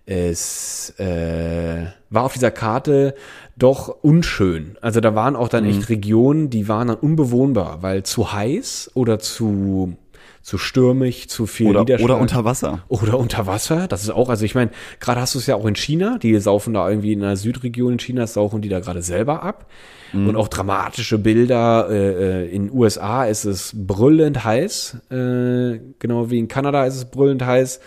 [0.06, 3.14] es äh, war auf dieser Karte
[3.56, 4.76] doch unschön.
[4.80, 5.70] Also da waren auch dann mhm.
[5.70, 9.96] echt Regionen, die waren dann unbewohnbar, weil zu heiß oder zu
[10.42, 12.04] zu stürmig, zu viel Oder, Niederschlag.
[12.04, 12.80] oder unter Wasser.
[12.88, 15.66] Oder unter Wasser, das ist auch, also ich meine, gerade hast du es ja auch
[15.66, 19.44] in China, die saufen da irgendwie in der Südregion Chinas, saufen die da gerade selber
[19.44, 19.66] ab.
[20.12, 21.88] Und auch dramatische Bilder.
[21.90, 27.04] Äh, äh, in USA ist es brüllend heiß, äh, genau wie in Kanada ist es
[27.06, 27.80] brüllend heiß.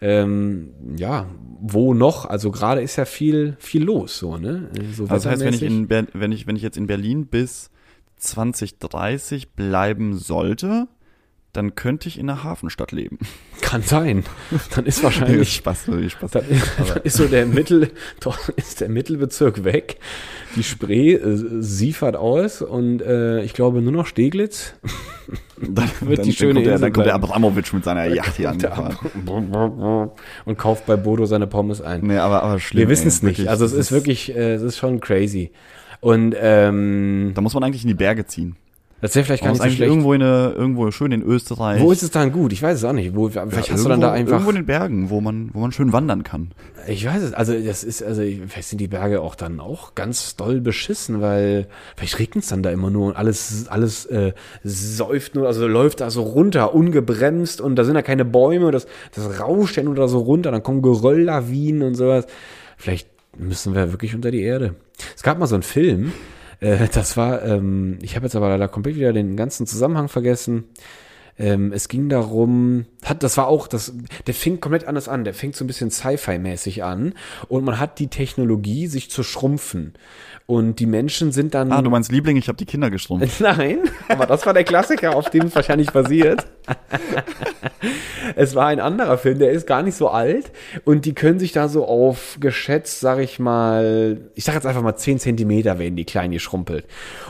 [0.00, 1.26] Ähm, ja,
[1.60, 2.26] wo noch?
[2.26, 4.70] Also gerade ist ja viel, viel los, so, ne?
[4.92, 7.26] So Also das heißt, wenn ich, in Ber wenn, ich, wenn ich jetzt in Berlin
[7.26, 7.70] bis
[8.16, 10.88] 2030 bleiben sollte,
[11.56, 13.18] dann könnte ich in einer Hafenstadt leben.
[13.60, 14.24] Kann sein.
[14.74, 16.30] Dann ist wahrscheinlich Spaß, nee, Spaß.
[16.30, 17.90] Dann ist, dann ist so der Mittel,
[18.20, 19.98] doch ist der Mittelbezirk weg.
[20.54, 24.74] Die Spree äh, siefert aus und äh, ich glaube nur noch Steglitz.
[25.58, 27.14] Dann, wird dann, die schöne dann kommt, der, dann kommt der.
[27.14, 30.10] Abramowitsch mit seiner Yacht hier Der angefahren.
[30.44, 32.02] und kauft bei Bodo seine Pommes ein.
[32.02, 32.82] Nee, aber, aber schlimm.
[32.82, 33.48] Wir wissen es nicht.
[33.48, 35.50] Also es ist wirklich, äh, es ist schon crazy.
[36.00, 38.56] Und ähm, Da muss man eigentlich in die Berge ziehen.
[39.00, 39.80] Das wäre vielleicht gar nicht so schlecht.
[39.82, 41.80] irgendwo, in irgendwo schön in Österreich.
[41.82, 42.52] Wo ist es dann gut?
[42.52, 43.14] Ich weiß es auch nicht.
[43.14, 44.32] Wo, vielleicht Ja, hast du dann da irgendwo- einfach.
[44.32, 46.52] Irgendwo in den Bergen, wo man, wo man schön wandern kann.
[46.88, 50.36] Ich weiß es, also das ist, also vielleicht sind die Berge auch dann auch ganz
[50.36, 51.66] doll beschissen, weil
[51.96, 54.32] vielleicht regnet es dann da immer nur und alles, alles äh,
[54.62, 58.86] säuft nur, also läuft da so runter, ungebremst und da sind ja keine Bäume, das,
[59.14, 62.26] das rauscht ja nur da so runter, dann kommen Gerölllawinen und sowas.
[62.76, 64.74] Vielleicht müssen wir wirklich unter die Erde.
[65.16, 66.12] Es gab mal so einen Film,
[66.60, 70.64] äh, das war, ähm, ich habe jetzt aber leider komplett wieder den ganzen Zusammenhang vergessen.
[71.38, 73.92] Ähm, es ging darum, hat, das war auch, das,
[74.26, 75.24] der fing komplett anders an.
[75.24, 77.14] Der fängt so ein bisschen Sci-Fi-mäßig an
[77.48, 79.94] und man hat die Technologie, sich zu schrumpfen.
[80.46, 81.72] Und die Menschen sind dann.
[81.72, 83.40] Ah, du meinst Liebling, ich habe die Kinder gestrumpft.
[83.40, 86.46] Nein, aber das war der Klassiker, auf dem es wahrscheinlich basiert.
[88.36, 90.52] es war ein anderer Film, der ist gar nicht so alt
[90.84, 94.82] und die können sich da so auf geschätzt, sag ich mal, ich sag jetzt einfach
[94.82, 96.86] mal 10 Zentimeter werden die klein geschrumpelt.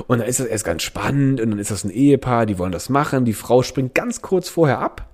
[0.07, 2.73] Und dann ist das erst ganz spannend und dann ist das ein Ehepaar, die wollen
[2.73, 5.09] das machen, die Frau springt ganz kurz vorher ab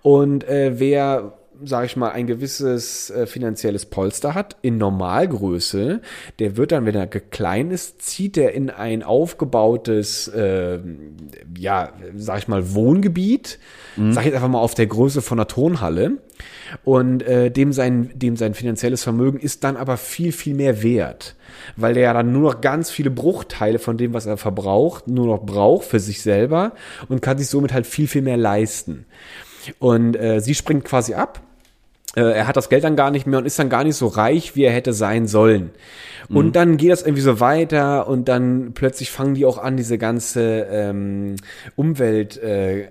[0.00, 1.34] und äh, wer
[1.64, 6.00] sage ich mal, ein gewisses äh, finanzielles Polster hat, in Normalgröße,
[6.38, 10.78] der wird dann, wenn er klein ist, zieht er in ein aufgebautes, äh,
[11.58, 13.58] ja, sag ich mal, Wohngebiet,
[13.96, 16.18] sag ich jetzt einfach mal auf der Größe von einer Turnhalle.
[16.84, 21.36] Und äh, dem, sein, dem sein finanzielles Vermögen ist dann aber viel, viel mehr wert.
[21.76, 25.26] Weil der ja dann nur noch ganz viele Bruchteile von dem, was er verbraucht, nur
[25.26, 26.72] noch braucht für sich selber
[27.08, 29.06] und kann sich somit halt viel, viel mehr leisten.
[29.78, 31.40] Und äh, sie springt quasi ab.
[32.16, 34.08] Äh, er hat das Geld dann gar nicht mehr und ist dann gar nicht so
[34.08, 35.70] reich, wie er hätte sein sollen.
[36.28, 39.98] Und dann geht das irgendwie so weiter und dann plötzlich fangen die auch an, diese
[39.98, 41.36] ganze ähm,
[41.76, 42.88] Umwelt, äh,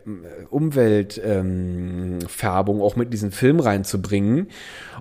[0.50, 4.48] Umwelt ähm, auch mit diesen Film reinzubringen.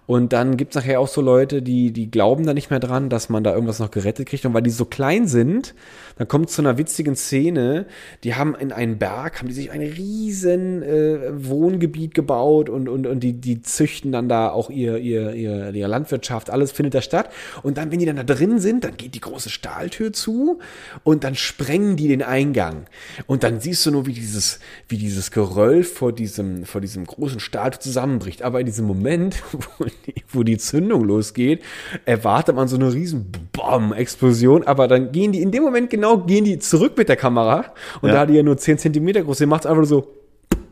[0.06, 3.30] Und dann gibt's nachher auch so Leute, die, die glauben da nicht mehr dran, dass
[3.30, 4.44] man da irgendwas noch gerettet kriegt.
[4.44, 5.74] Und weil die so klein sind,
[6.18, 7.86] dann kommt zu einer witzigen Szene,
[8.22, 13.06] die haben in einen Berg, haben die sich ein riesen äh, Wohngebiet gebaut und, und,
[13.06, 17.02] und die, die züchten dann da auch ihr, ihr, ihr, ihre Landwirtschaft, alles findet da
[17.02, 17.28] statt.
[17.62, 20.60] Und dann, wenn die dann da drin sind, dann geht die große Stahltür zu
[21.02, 22.86] und dann sprengen die den Eingang.
[23.26, 27.40] Und dann siehst du nur, wie dieses, wie dieses Geröll vor diesem, vor diesem großen
[27.40, 28.42] Stahltür zusammenbricht.
[28.42, 29.42] Aber in diesem Moment,
[29.78, 31.62] wo die, wo die Zündung losgeht,
[32.06, 36.44] erwartet man so eine riesen Bam-Explosion, aber dann gehen die in dem Moment genau, gehen
[36.44, 37.64] die zurück mit der Kamera
[38.00, 38.14] und Ja.
[38.14, 40.00] da die ja nur 10 Zentimeter groß, die macht einfach nur so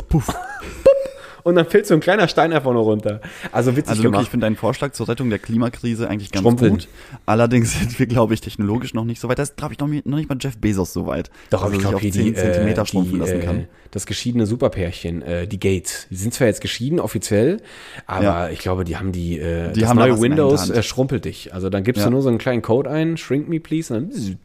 [0.08, 0.36] puff, puff,
[1.44, 3.20] und dann fällt so ein kleiner Stein einfach nur runter.
[3.52, 4.30] Also witzig Also wirklich, ich gemacht.
[4.30, 6.72] finde deinen Vorschlag zur Rettung der Klimakrise eigentlich ganz Schrumpeln.
[6.72, 6.88] gut.
[7.26, 9.38] Allerdings sind wir, glaube ich, technologisch noch nicht so weit.
[9.38, 11.30] Da ist, glaube ich, noch, noch nicht mal Jeff Bezos so weit.
[11.50, 13.44] Doch, er ich sich glaube, auf hier 10 die, Zentimeter äh, schrumpfen die, lassen äh,
[13.44, 13.66] kann.
[13.90, 16.06] das geschiedene Superpärchen, äh, die Gates.
[16.10, 17.58] Die sind zwar jetzt geschieden, offiziell,
[18.06, 18.48] aber Ja.
[18.50, 21.52] ich glaube, die haben die, äh, Die das haben neue Windows äh, schrumpelt dich.
[21.54, 22.06] Also dann gibst Ja.
[22.06, 24.38] du nur so einen kleinen Code ein, shrink me please, und dann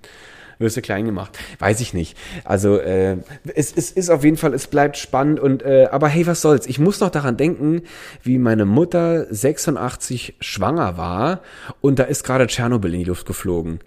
[0.59, 1.37] wirst du klein gemacht.
[1.59, 2.17] Weiß ich nicht.
[2.43, 3.17] Also äh,
[3.55, 6.65] es, es ist auf jeden Fall, es bleibt spannend und äh, aber hey, was soll's?
[6.65, 7.83] Ich muss noch daran denken,
[8.23, 11.41] wie meine Mutter 86 schwanger war
[11.81, 13.79] und da ist gerade Tschernobyl in die Luft geflogen.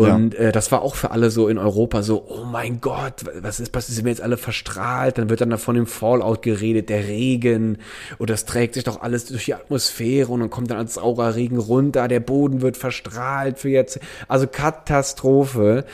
[0.00, 3.60] Und äh, das war auch für alle so in Europa so, oh mein Gott, was
[3.60, 3.96] ist passiert?
[3.96, 5.18] Sind wir jetzt alle verstrahlt?
[5.18, 7.78] Dann wird dann davon dem Fallout geredet, der Regen.
[8.18, 11.34] Und das trägt sich doch alles durch die Atmosphäre und dann kommt dann als saurer
[11.34, 14.00] Regen runter, der Boden wird verstrahlt für jetzt.
[14.28, 15.84] Also Katastrophe.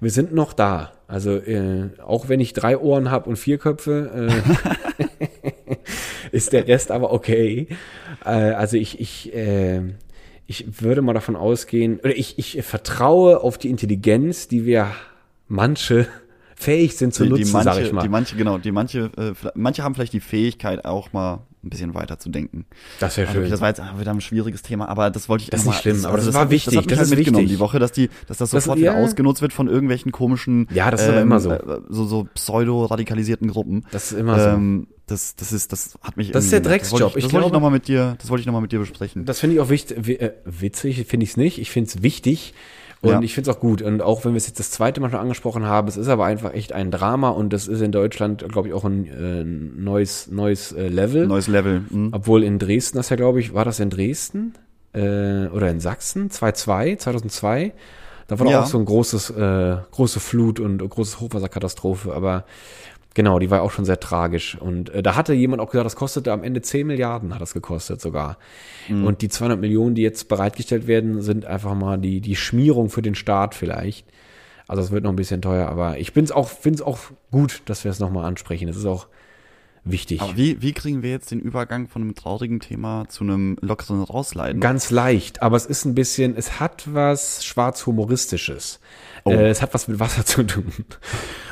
[0.00, 0.92] Wir sind noch da.
[1.06, 4.30] Also äh, auch wenn ich drei Ohren habe und vier Köpfe,
[4.98, 5.06] äh,
[6.32, 7.68] ist der Rest aber okay.
[8.24, 9.82] Äh, also ich, ich, äh,
[10.52, 14.92] ich würde mal davon ausgehen, oder ich, ich vertraue auf die Intelligenz, die wir
[15.48, 16.06] manche
[16.54, 18.02] fähig sind zu Die, nutzen, die manche, sag ich mal.
[18.02, 21.94] die manche, genau, die manche, äh, manche haben vielleicht die Fähigkeit auch mal ein bisschen
[21.94, 22.66] weiter zu denken.
[22.98, 23.50] Das wäre Also, schön.
[23.50, 25.80] das war jetzt ah, wieder ein schwieriges Thema, aber das wollte ich Das ist nicht
[25.80, 27.44] schlimm, aber das also war hat mich- wichtig, Das hat mich das halt ist mitgenommen
[27.44, 27.56] wichtig.
[27.56, 28.92] die Woche, dass die, dass das Das- sofort ja.
[28.94, 31.52] wieder ausgenutzt wird von irgendwelchen komischen, Ja, das ist aber immer so.
[31.52, 33.84] äh, so, so pseudo-radikalisierten Gruppen.
[33.90, 34.48] Das ist immer so.
[34.50, 36.30] Ähm, das, das ist, das hat mich.
[36.30, 36.60] Das ist der.
[36.60, 37.10] Das wollte Drecksjob.
[37.10, 38.60] Ich, Ich das wollte ich glaube- noch mal mit dir, das wollte ich noch mal
[38.60, 39.24] mit dir besprechen.
[39.24, 41.58] Das finde ich auch wichtig, wi- äh, witzig, finde ich es nicht.
[41.58, 42.54] Ich finde es wichtig
[43.02, 43.20] und Ja.
[43.20, 43.82] ich finde es auch gut.
[43.82, 46.24] Und auch wenn wir es jetzt das zweite Mal schon angesprochen haben, es ist aber
[46.24, 50.28] einfach echt ein Drama und das ist in Deutschland, glaube ich, auch ein äh, neues,
[50.30, 51.26] neues äh, Level.
[51.26, 51.82] Neues Level.
[51.90, 52.10] Hm?
[52.12, 54.54] Obwohl in Dresden, das ja, glaube ich, war das in Dresden
[54.94, 57.72] äh, oder in Sachsen, 2002, 2002.
[58.28, 58.60] Da war doch Ja.
[58.62, 62.44] auch so ein großes, äh, große Flut und große Hochwasserkatastrophe, aber
[63.14, 64.56] genau, die war auch schon sehr tragisch.
[64.58, 67.54] Und äh, da hatte jemand auch gesagt, das kostete am Ende 10 Milliarden, hat das
[67.54, 68.38] gekostet sogar.
[69.04, 73.02] Und die 200 Millionen, die jetzt bereitgestellt werden, sind einfach mal die, die Schmierung für
[73.02, 74.06] den Staat vielleicht.
[74.66, 76.98] Also es wird noch ein bisschen teuer, aber ich bin's auch, finde es auch
[77.30, 78.68] gut, dass wir es nochmal ansprechen.
[78.68, 79.06] Es ist auch
[79.84, 80.20] wichtig.
[80.20, 84.02] Aber wie, wie kriegen wir jetzt den Übergang von einem traurigen Thema zu einem lockeren
[84.02, 84.60] Rausleiten?
[84.60, 88.80] Ganz leicht, aber es ist ein bisschen, es hat was schwarz-humoristisches.
[89.24, 89.30] Oh.
[89.30, 90.72] Äh, es hat was mit Wasser zu tun.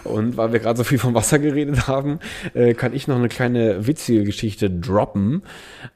[0.02, 2.18] Und weil wir gerade so viel vom Wasser geredet haben,
[2.54, 5.42] äh, kann ich noch eine kleine witzige Geschichte droppen.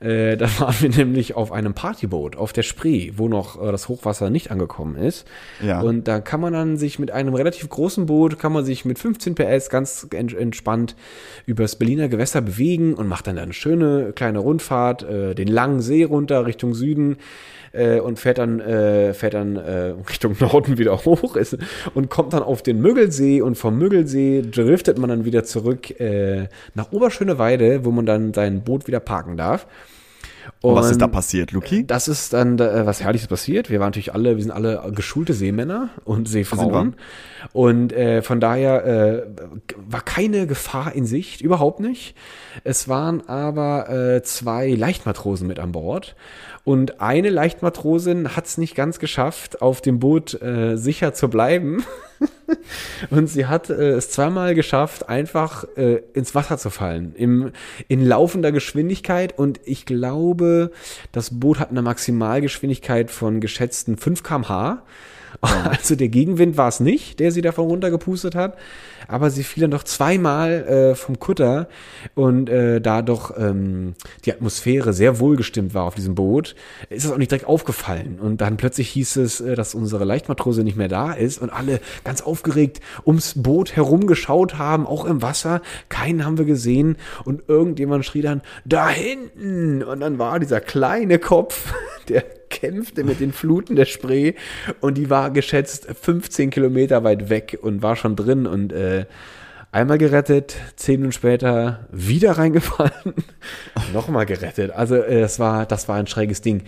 [0.01, 3.89] Äh, da waren wir nämlich auf einem Partyboot auf der Spree, wo noch äh, das
[3.89, 5.27] Hochwasser nicht angekommen ist.
[5.61, 5.81] Ja.
[5.81, 8.99] Und da kann man dann sich mit einem relativ großen Boot, kann man sich mit
[8.99, 10.95] 15 PS ganz en- entspannt
[11.47, 16.05] übers Berliner Gewässer bewegen und macht dann eine schöne kleine Rundfahrt, äh, den langen See
[16.05, 17.17] runter Richtung Süden
[17.73, 21.57] äh, und fährt dann, äh, fährt dann äh, Richtung Norden wieder hoch ist,
[21.95, 26.49] und kommt dann auf den Müggelsee und vom Müggelsee driftet man dann wieder zurück äh,
[26.75, 29.67] nach Oberschöneweide, wo man dann sein Boot wieder parken darf.
[30.61, 31.87] Und was ist da passiert, Luki?
[31.87, 33.71] das ist dann äh, was Herrliches passiert.
[33.71, 36.97] Wir waren natürlich alle, wir sind alle geschulte Seemänner und Seefrauen.
[37.53, 39.23] Und äh, von daher äh,
[39.77, 42.15] war keine Gefahr in Sicht, überhaupt nicht.
[42.65, 46.17] Es waren aber äh, zwei Leichtmatrosen mit an Bord.
[46.65, 51.85] Und eine Leichtmatrosin hat es nicht ganz geschafft, auf dem Boot äh, sicher zu bleiben.
[53.11, 57.15] Und sie hat äh, es zweimal geschafft, einfach äh, ins Wasser zu fallen.
[57.17, 57.53] Im,
[57.89, 59.39] in laufender Geschwindigkeit.
[59.39, 60.71] Und ich glaube,
[61.13, 64.83] das Boot hat eine Maximalgeschwindigkeit von geschätzten 5 kmh.
[65.85, 68.57] Also der Gegenwind war es nicht, der sie davon runtergepustet hat.
[69.07, 71.69] Aber sie fiel dann doch zweimal äh, vom Kutter.
[72.15, 76.55] Und äh, da doch ähm, die Atmosphäre sehr wohlgestimmt war auf diesem Boot,
[76.89, 78.19] ist es auch nicht direkt aufgefallen.
[78.21, 81.81] Und dann plötzlich hieß es, äh, dass unsere Leichtmatrose nicht mehr da ist und alle
[82.05, 85.61] ganz aufgeregt ums Boot herumgeschaut haben, auch im Wasser.
[85.89, 86.97] Keinen haben wir gesehen.
[87.25, 89.83] Und irgendjemand schrie dann, da hinten!
[89.83, 91.75] Und dann war dieser kleine Kopf,
[92.09, 92.25] der
[92.55, 94.35] kämpfte mit den Fluten der Spree
[94.81, 99.07] und die war geschätzt 15 Kilometer weit weg und war schon drin und äh,
[99.73, 103.15] einmal gerettet, zehn Minuten später wieder reingefallen,
[103.93, 104.71] nochmal gerettet.
[104.71, 106.63] Also äh, das war das war ein schräges Ding.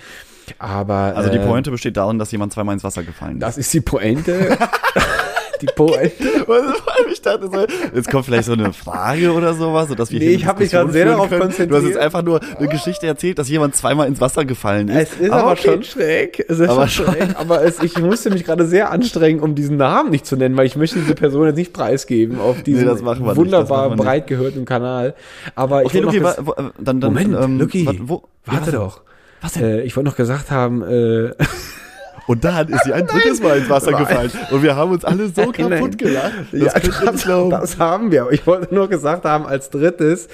[0.58, 3.42] Aber Also die äh, Pointe besteht darin, dass jemand zweimal ins Wasser gefallen ist.
[3.42, 4.56] das ist die Pointe.
[5.60, 6.46] die Pointe.
[7.12, 10.34] ich dachte so, jetzt kommt vielleicht so eine Frage oder sowas, sodass wir Nee, hier
[10.34, 11.70] ich eine hab mich gerade sehr darauf konzentriert.
[11.70, 15.14] Du hast jetzt einfach nur eine Geschichte erzählt, dass jemand zweimal ins Wasser gefallen ist.
[15.14, 15.62] Es ist aber, okay.
[15.62, 16.44] schon schräg.
[16.48, 17.36] Es ist Aber schon schräg.
[17.36, 20.66] Aber es, ich musste mich gerade sehr anstrengen, um diesen Namen nicht zu nennen, weil
[20.66, 25.14] ich möchte diese Person jetzt nicht preisgeben auf nicht, das wunderbar breit gehörten Kanal.
[25.54, 29.02] Aber ich Okay, wollte Luki, noch wa, dann, dann, Moment, ähm, wo, warte ja, doch.
[29.40, 29.64] Was denn?
[29.64, 31.32] Äh, ich wollte noch gesagt haben, äh,
[32.26, 34.30] Und dann ist sie ein drittes Mal ins Wasser gefallen.
[34.50, 35.96] Und wir haben uns alle so kaputt Nein.
[35.96, 36.32] gelacht.
[36.52, 38.28] Das ja, das, das haben wir.
[38.32, 40.26] Ich wollte nur gesagt haben, als drittes,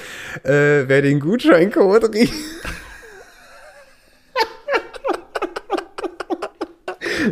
[0.45, 2.30] äh, wer den Gutscheincode rie-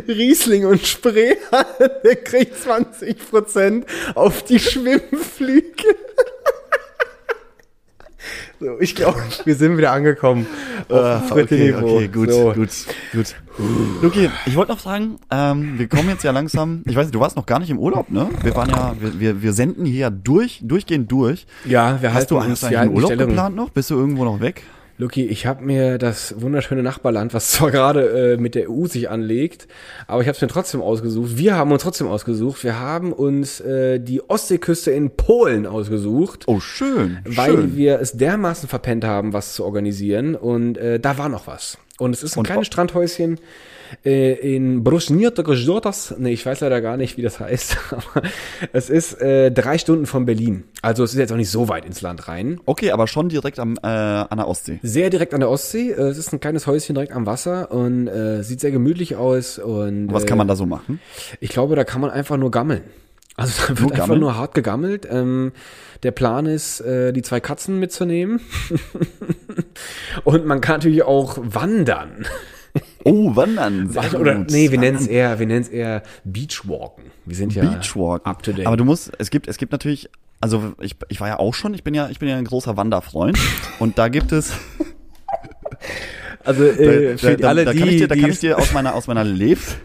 [0.07, 1.35] Riesling und Spree
[2.03, 3.83] der kriegt 20%
[4.15, 5.95] auf die Schwimmflüge.
[8.61, 10.45] So, ich glaube, wir sind wieder angekommen.
[10.87, 12.53] dritten okay, okay, gut, So.
[12.53, 12.69] gut,
[13.11, 13.35] gut.
[14.03, 17.19] Luki, ich wollte noch sagen, ähm, wir kommen jetzt ja langsam, ich weiß nicht, du
[17.19, 18.29] warst noch gar nicht im Urlaub, ne?
[18.43, 21.47] Wir waren ja, wir, wir, wir senden hier ja durch, durchgehend durch.
[21.65, 23.71] Ja, wir Hast du, eigentlich einen Urlaub geplant noch?
[23.71, 24.61] Bist du irgendwo noch weg?
[25.01, 29.09] Luki, ich habe mir das wunderschöne Nachbarland, was zwar gerade äh, mit der EU sich
[29.09, 29.67] anlegt,
[30.05, 31.37] aber ich habe es mir trotzdem ausgesucht.
[31.37, 32.63] Wir haben uns trotzdem ausgesucht.
[32.63, 36.43] Wir haben uns äh, die Ostseeküste in Polen ausgesucht.
[36.45, 37.75] Oh, schön, Weil schön.
[37.75, 40.35] wir es dermaßen verpennt haben, was zu organisieren.
[40.35, 41.79] Und äh, da war noch was.
[41.97, 43.39] Und es ist ein Und kleines Strandhäuschen
[44.05, 46.15] äh, in Brusniertogojotas.
[46.17, 47.77] Nee, ich weiß leider gar nicht, wie das heißt.
[47.91, 48.23] Aber
[48.73, 50.63] es ist äh, drei Stunden von Berlin.
[50.81, 52.59] Also es ist jetzt auch nicht so weit ins Land rein.
[52.65, 54.79] Okay, aber schon direkt am, äh, an der Ostsee.
[54.81, 55.91] Sehr direkt an der Ostsee.
[55.91, 59.59] Äh, Es ist ein kleines Häuschen direkt am Wasser und äh, sieht sehr gemütlich aus.
[59.59, 60.99] Und Was äh, kann man da so machen?
[61.39, 62.81] Ich glaube, da kann man einfach nur gammeln.
[63.37, 64.19] Also da wird Nur einfach gammeln?
[64.19, 65.07] nur hart gegammelt.
[65.09, 65.51] Ähm,
[66.03, 68.41] der Plan ist, äh, die zwei Katzen mitzunehmen.
[70.23, 72.25] Und man kann natürlich auch wandern.
[73.03, 73.89] Oh, wandern.
[73.89, 74.51] Sehr Oder, gut.
[74.51, 77.05] nee, wir nennen es eher, wir nennen es eher Beachwalken.
[77.25, 78.25] Wir sind ja Beachwalk.
[78.25, 78.67] up to date.
[78.67, 81.73] Aber du musst, es gibt, es gibt natürlich, also ich, ich war ja auch schon,
[81.73, 83.37] ich bin ja, ich bin ja ein großer Wanderfreund
[83.79, 84.53] und da gibt es,
[86.43, 88.57] also äh, da, für da, alle da die, kann ich dir, da kann ich dir
[88.57, 89.77] aus meiner, aus meiner Lebens,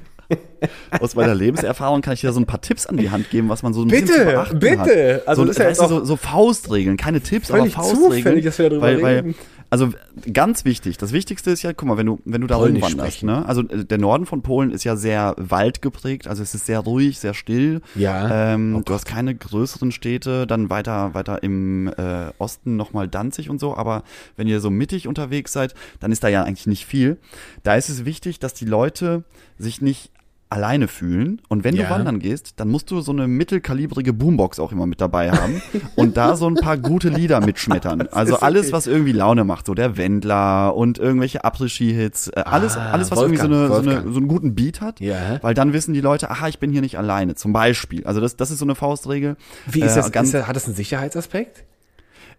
[1.00, 3.62] aus meiner Lebenserfahrung kann ich dir so ein paar Tipps an die Hand geben, was
[3.62, 5.14] man so ein bisschen Bitte, zu beachten bitte.
[5.20, 5.28] hat.
[5.28, 8.12] Also so, das ist ja so, so Faustregeln, keine Tipps, aber Faustregeln.
[8.22, 9.34] zufällig, dass wir darüber weil, weil, reden.
[9.70, 9.92] Also
[10.32, 13.18] ganz wichtig, das Wichtigste ist ja, guck mal, wenn du, wenn du da Polnisch rumwanderst,
[13.18, 13.26] sprechen.
[13.26, 13.46] ne?
[13.46, 17.18] Also äh, der Norden von Polen ist ja sehr waldgeprägt, also es ist sehr ruhig,
[17.18, 17.80] sehr still.
[17.94, 18.54] Ja.
[18.54, 23.58] Ähm, du hast keine größeren Städte, dann weiter, weiter im äh, Osten nochmal Danzig und
[23.58, 24.02] so, aber
[24.36, 27.18] wenn ihr so mittig unterwegs seid, dann ist da ja eigentlich nicht viel.
[27.62, 29.24] Da ist es wichtig, dass die Leute
[29.58, 30.10] sich nicht
[30.48, 31.84] alleine fühlen und wenn Ja.
[31.84, 35.60] du wandern gehst, dann musst du so eine mittelkalibrige Boombox auch immer mit dabei haben
[35.96, 38.02] und da so ein paar gute Lieder mitschmettern.
[38.12, 38.72] Also alles, okay.
[38.72, 43.18] was irgendwie Laune macht, so der Wendler und irgendwelche Après-Ski-Hits, äh, alles, Ah, alles, was
[43.20, 44.12] irgendwie so, Wolfgang, eine, so, eine, Wolfgang.
[44.14, 45.38] so einen guten Beat hat, Ja.
[45.42, 48.04] weil dann wissen die Leute, aha, ich bin hier nicht alleine, zum Beispiel.
[48.06, 49.36] Also das, das ist so eine Faustregel.
[49.66, 50.12] Wie ist Äh, das?
[50.12, 51.64] Ganz, ist das hat das einen Sicherheitsaspekt?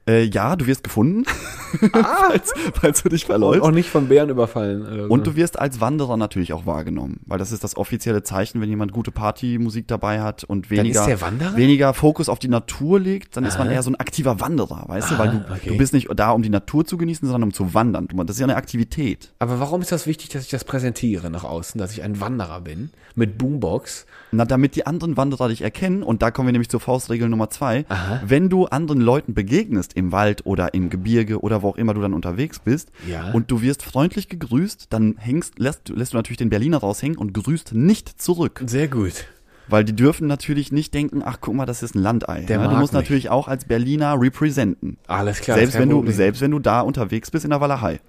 [0.08, 1.26] Äh, ja, du wirst gefunden,
[1.94, 2.28] Ah.
[2.30, 3.62] falls, falls du dich Und verläufst.
[3.62, 4.82] auch nicht von Bären überfallen.
[4.86, 5.14] oder so.
[5.14, 8.70] Und du wirst als Wanderer natürlich auch wahrgenommen, weil das ist das offizielle Zeichen, wenn
[8.70, 11.06] jemand gute Partymusik dabei hat und weniger,
[11.56, 15.12] weniger Fokus auf die Natur legt, dann ist man eher so ein aktiver Wanderer, weißt
[15.12, 15.70] du, weil du, okay.
[15.70, 18.08] du bist nicht da, um die Natur zu genießen, sondern um zu wandern.
[18.08, 19.34] Das ist ja eine Aktivität.
[19.40, 22.62] Aber warum ist das wichtig, dass ich das präsentiere nach außen, dass ich ein Wanderer
[22.62, 24.06] bin mit Boombox?
[24.32, 27.50] Na, damit die anderen Wanderer dich erkennen, und da kommen wir nämlich zur Faustregel Nummer
[27.50, 27.86] zwei,
[28.26, 32.02] wenn du anderen Leuten begegnest im Wald oder im Gebirge oder wo auch immer du
[32.02, 33.32] dann unterwegs bist Ja.
[33.32, 37.34] und du wirst freundlich gegrüßt, dann hängst, lässt, lässt du natürlich den Berliner raushängen und
[37.34, 38.64] grüßt nicht zurück.
[38.66, 39.26] Sehr gut.
[39.70, 42.42] Weil die dürfen natürlich nicht denken, ach guck mal, das ist ein Landei.
[42.48, 43.02] Der ja, du musst mich.
[43.02, 44.98] natürlich auch als Berliner representen.
[45.08, 45.58] Alles klar.
[45.58, 48.00] selbst wenn du, selbst wenn du da unterwegs bist in der Walachei.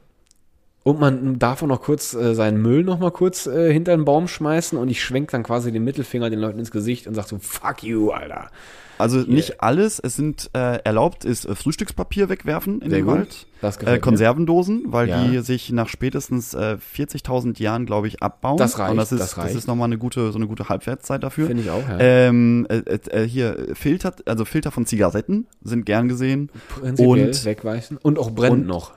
[0.85, 4.05] Und man darf auch noch kurz äh, seinen Müll noch mal kurz äh, hinter den
[4.07, 7.29] Baum schmeißen und ich schwenk dann quasi den Mittelfinger den Leuten ins Gesicht und sag
[7.29, 8.49] so, fuck you, Alter.
[8.97, 13.15] Also nicht alles, es sind äh, erlaubt, ist äh, Frühstückspapier wegwerfen in Sehr den gut.
[13.17, 13.47] Wald.
[13.61, 13.99] Das Äh.
[14.01, 15.25] Konservendosen, weil Ja.
[15.25, 18.57] die sich nach spätestens äh, 40.000 Jahren, glaube ich, abbauen.
[18.57, 19.55] Das reicht, Und das ist, das reicht.
[19.55, 21.47] ist nochmal eine gute, so eine gute Halbwertszeit dafür.
[21.47, 21.99] Finde ich auch, ja.
[22.01, 22.79] Ähm, äh,
[23.11, 26.51] äh, hier Filter, also Filter von Zigaretten sind gern gesehen.
[26.69, 27.99] Prinzipiell und wegweichen.
[27.99, 28.93] Und auch brennt und- noch.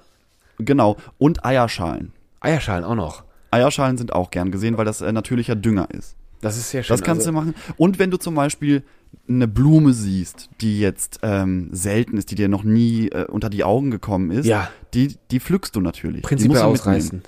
[0.62, 2.14] Genau und Eierschalen.
[2.40, 3.24] Eierschalen auch noch.
[3.52, 6.16] Eierschalen sind auch gern gesehen, weil das äh, natürlicher Dünger ist.
[6.42, 6.94] Das ist sehr schön.
[6.94, 7.56] Das kannst also, du machen.
[7.78, 8.84] Und wenn du zum Beispiel
[9.28, 13.64] eine Blume siehst, die jetzt ähm, selten ist, die dir noch nie äh, unter die
[13.64, 14.70] Augen gekommen ist, Ja.
[14.94, 16.24] die, die pflückst du natürlich.
[16.24, 17.22] Prinzipiell du mitnehmen.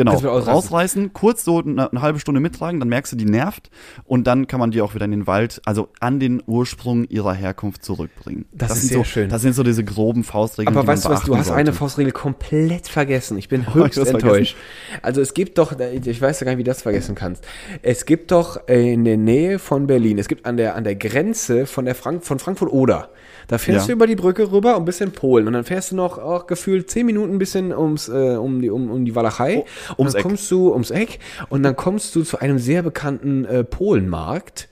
[0.00, 0.52] Genau, ausreißen.
[0.52, 3.70] rausreißen, kurz so eine, eine halbe Stunde mittragen, dann merkst du, die nervt
[4.04, 7.34] und dann kann man die auch wieder in den Wald, also an den Ursprung ihrer
[7.34, 8.46] Herkunft zurückbringen.
[8.52, 9.28] Das ist sind sehr so, schön.
[9.28, 11.60] Das sind so diese groben Faustregeln, Aber die man weißt du was, du hast sollte.
[11.60, 13.36] eine Faustregel komplett vergessen.
[13.38, 14.56] Ich bin ich höchst was enttäuscht.
[15.02, 17.44] Also es gibt doch, ich weiß ja gar nicht, wie du das vergessen kannst.
[17.82, 21.66] Es gibt doch in der Nähe von Berlin, es gibt an der, an der Grenze
[21.66, 23.10] von der Frank von Frankfurt Oder,
[23.48, 23.86] da fährst Ja.
[23.88, 26.46] du über die Brücke rüber und bist in Polen und dann fährst du noch auch
[26.46, 29.58] gefühlt zehn Minuten ein bisschen ums, äh, um die, um, um die Walachei.
[29.58, 30.22] Oh, und ums dann Eck.
[30.26, 31.18] kommst du ums Eck
[31.48, 34.68] und dann kommst du zu einem sehr bekannten äh, Polenmarkt.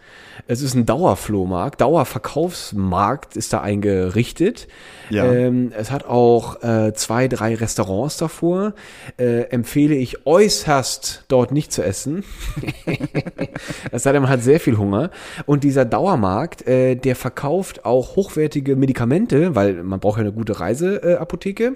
[0.46, 4.68] Es ist ein Dauerflohmarkt, Dauerverkaufsmarkt ist da eingerichtet.
[5.10, 5.24] Ja.
[5.32, 8.74] Ähm, es hat auch äh, zwei, drei Restaurants davor.
[9.18, 12.24] Äh, empfehle ich äußerst, dort nicht zu essen.
[13.90, 15.10] es sei denn, man hat sehr viel Hunger.
[15.46, 20.60] Und dieser Dauermarkt, äh, der verkauft auch hochwertige Medikamente, weil man braucht ja eine gute
[20.60, 21.64] Reiseapotheke.
[21.64, 21.74] Äh.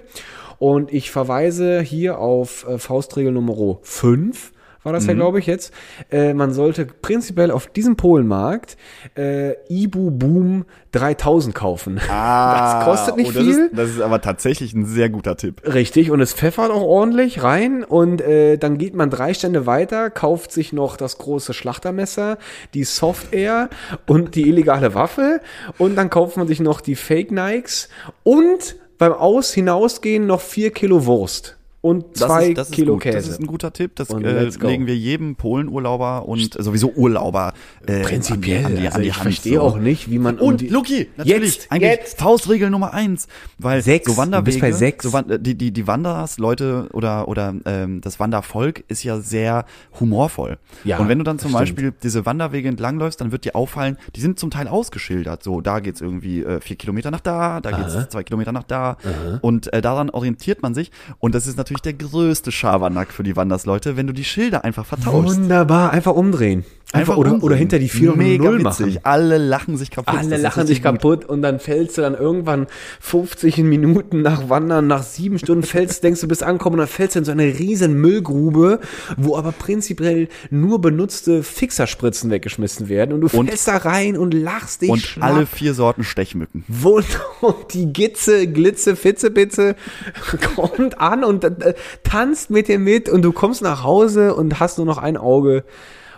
[0.59, 4.52] Und ich verweise hier auf äh, Faustregel Nummer 5
[4.83, 5.09] war das Mhm.
[5.09, 5.73] ja, glaube ich, jetzt.
[6.11, 8.77] Äh, man sollte prinzipiell auf diesem Polenmarkt
[9.17, 11.99] äh, Ibu Boom 3000 kaufen.
[12.07, 13.65] das kostet nicht oh, das viel.
[13.65, 15.61] Ist, das ist aber tatsächlich ein sehr guter Tipp.
[15.65, 20.09] Richtig, und es pfeffert auch ordentlich rein und äh, dann geht man drei Stände weiter,
[20.09, 22.37] kauft sich noch das große Schlachtermesser,
[22.73, 23.69] die Soft Air
[24.05, 25.41] und die illegale Waffe
[25.77, 27.89] und dann kauft man sich noch die Fake Nikes
[28.23, 32.97] und beim Aus hinausgehen noch vier Kilo Wurst und zwei ist, Kilo.
[32.97, 33.17] Käse.
[33.17, 33.95] Das ist ein guter Tipp.
[33.97, 37.53] Das äh, legen wir jedem Polenurlauber und sowieso Urlauber
[37.85, 39.23] äh, Prinzipiell, an die, an die, also an die ich Hand.
[39.23, 42.19] verstehe auch nicht, wie man um Und die- Luki, natürlich, Jetzt, eigentlich jetzt.
[42.19, 43.27] Faustregel Nummer eins,
[43.57, 45.03] weil Sechs, so Wanderwege, du bist bei sechs.
[45.05, 49.65] So äh, die die die Wanderers, Leute oder oder ähm, das Wandervolk ist ja sehr
[49.99, 50.59] humorvoll.
[50.85, 51.75] Ja, und wenn du dann zum das stimmt.
[51.77, 55.43] Beispiel diese Wanderwege entlangläufst, dann wird dir auffallen, die sind zum Teil ausgeschildert.
[55.43, 58.97] So, da geht's irgendwie äh, vier Kilometer nach da, da geht's zwei Kilometer nach da
[59.41, 60.89] und äh, daran orientiert man sich.
[61.19, 64.63] Und das ist natürlich natürlich der größte Schabernack für die Wandersleute, wenn du die Schilder
[64.63, 65.37] einfach vertauschst.
[65.41, 66.63] Wunderbar, einfach umdrehen.
[66.91, 67.45] Einfach, oder, umdrehen.
[67.47, 68.85] oder hinter die 4 und Mega 0 witzig.
[68.95, 68.99] machen.
[69.01, 70.15] Alle lachen sich kaputt.
[70.15, 70.91] Alle Das lachen sich gut.
[70.91, 72.67] kaputt und dann fällst du dann irgendwann
[72.99, 77.15] 50 Minuten nach Wandern, nach sieben Stunden fällst, denkst du bist angekommen und dann fällst
[77.15, 78.79] du in so eine riesen Müllgrube,
[79.17, 84.35] wo aber prinzipiell nur benutzte Fixerspritzen weggeschmissen werden und du Und- fällst da rein und
[84.35, 85.33] lachst dich Und schlapp.
[85.33, 86.63] alle vier Sorten Stechmücken.
[86.83, 87.05] Und
[87.73, 89.75] die Gitze, Glitze, Fitzebitze
[90.55, 94.77] kommt an und äh, tanzt mit dir mit und du kommst nach Hause und hast
[94.77, 95.63] nur noch ein Auge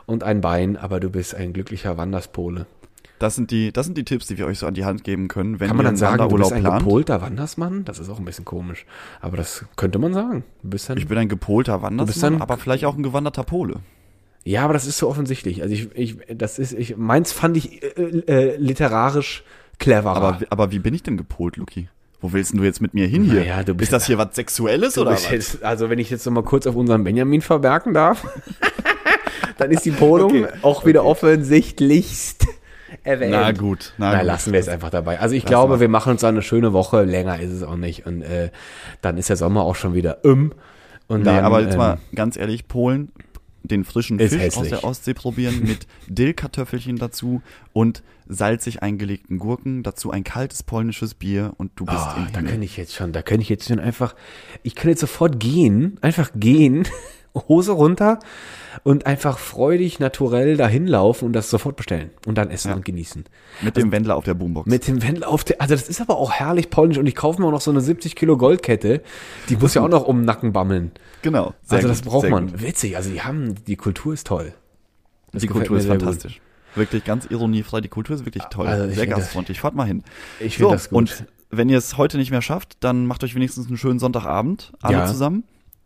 [0.05, 2.65] und ein Bein, aber du bist ein glücklicher Wanderspole.
[3.17, 5.29] Das sind die, das sind die Tipps, die wir euch so an die Hand geben
[5.29, 6.83] können, wenn Kann man ihr dann sagen, du bist ein plant.
[6.83, 7.85] gepolter Wandersmann?
[7.85, 8.85] Das ist auch ein bisschen komisch.
[9.21, 10.43] Aber das könnte man sagen.
[10.63, 13.75] Dann, Ich bin ein gepolter Wandersmann, aber vielleicht auch ein gewanderter Pole.
[14.43, 15.61] ja, aber das ist so offensichtlich.
[15.61, 17.87] Also ich, ich, das ist, ich, meins fand ich äh,
[18.27, 19.45] äh, literarisch
[19.79, 20.15] cleverer.
[20.17, 21.87] Aber, aber wie bin ich denn gepolt, Luki?
[22.21, 23.41] Wo willst du jetzt mit mir hin hier?
[23.41, 25.29] Naja, du bist- ist das hier was Sexuelles oder was?
[25.29, 28.25] jetzt, also wenn ich jetzt noch mal kurz auf unseren Benjamin verbergen darf,
[29.57, 32.47] dann ist die Polung Okay, auch wieder offensichtlichst
[33.03, 33.31] erwähnt.
[33.31, 34.27] Na gut, na, Na, gut.
[34.27, 35.19] lassen wir es einfach dabei.
[35.19, 35.79] Also ich glaube, mal.
[35.79, 37.03] wir machen uns eine schöne Woche.
[37.03, 38.05] Länger ist es auch nicht.
[38.05, 38.49] Und äh,
[39.01, 40.53] dann ist der Sommer auch schon wieder um.
[41.07, 43.11] Und Nee, dann, aber jetzt ähm, mal ganz ehrlich, Polen,
[43.67, 44.69] den frischen Ist Fisch aus hässlich.
[44.69, 47.41] der Ostsee probieren mit Dillkartoffelchen dazu
[47.73, 52.41] und salzig eingelegten Gurken, dazu ein kaltes polnisches Bier und du bist Ah, im da
[52.41, 54.15] kann ich jetzt schon, da kann ich jetzt schon einfach,
[54.63, 56.87] ich kann jetzt sofort gehen, einfach gehen,
[57.47, 58.19] Hose runter
[58.83, 62.75] und einfach freudig, naturell dahin laufen und das sofort bestellen und dann essen Ja.
[62.75, 63.25] und genießen.
[63.61, 64.69] Mit dem Wendler auf der Boombox.
[64.69, 67.41] Mit dem Wendler auf der, also das ist aber auch herrlich polnisch und ich kaufe
[67.41, 69.01] mir auch noch so eine 70 Kilo Goldkette,
[69.49, 70.91] die muss ja auch noch um den Nacken bammeln.
[71.21, 71.53] genau.
[71.63, 72.47] sehr also gut, das braucht sehr man.
[72.51, 72.61] gut.
[72.61, 74.53] Witzig, also die haben, die Kultur ist toll.
[75.31, 76.03] Das Die Kultur ist sehr gut.
[76.03, 76.41] fantastisch.
[76.75, 77.79] Wirklich ganz ironiefrei.
[77.81, 78.67] Die Kultur ist wirklich toll.
[78.67, 79.61] Also Sehr gastfreundlich.
[79.61, 80.03] Fahrt mal hin.
[80.41, 80.97] Ich finde das gut.
[80.97, 84.73] Und wenn ihr es heute nicht mehr schafft, dann macht euch wenigstens einen schönen Sonntagabend.
[84.81, 85.05] Alle Ja.
[85.05, 85.43] zusammen.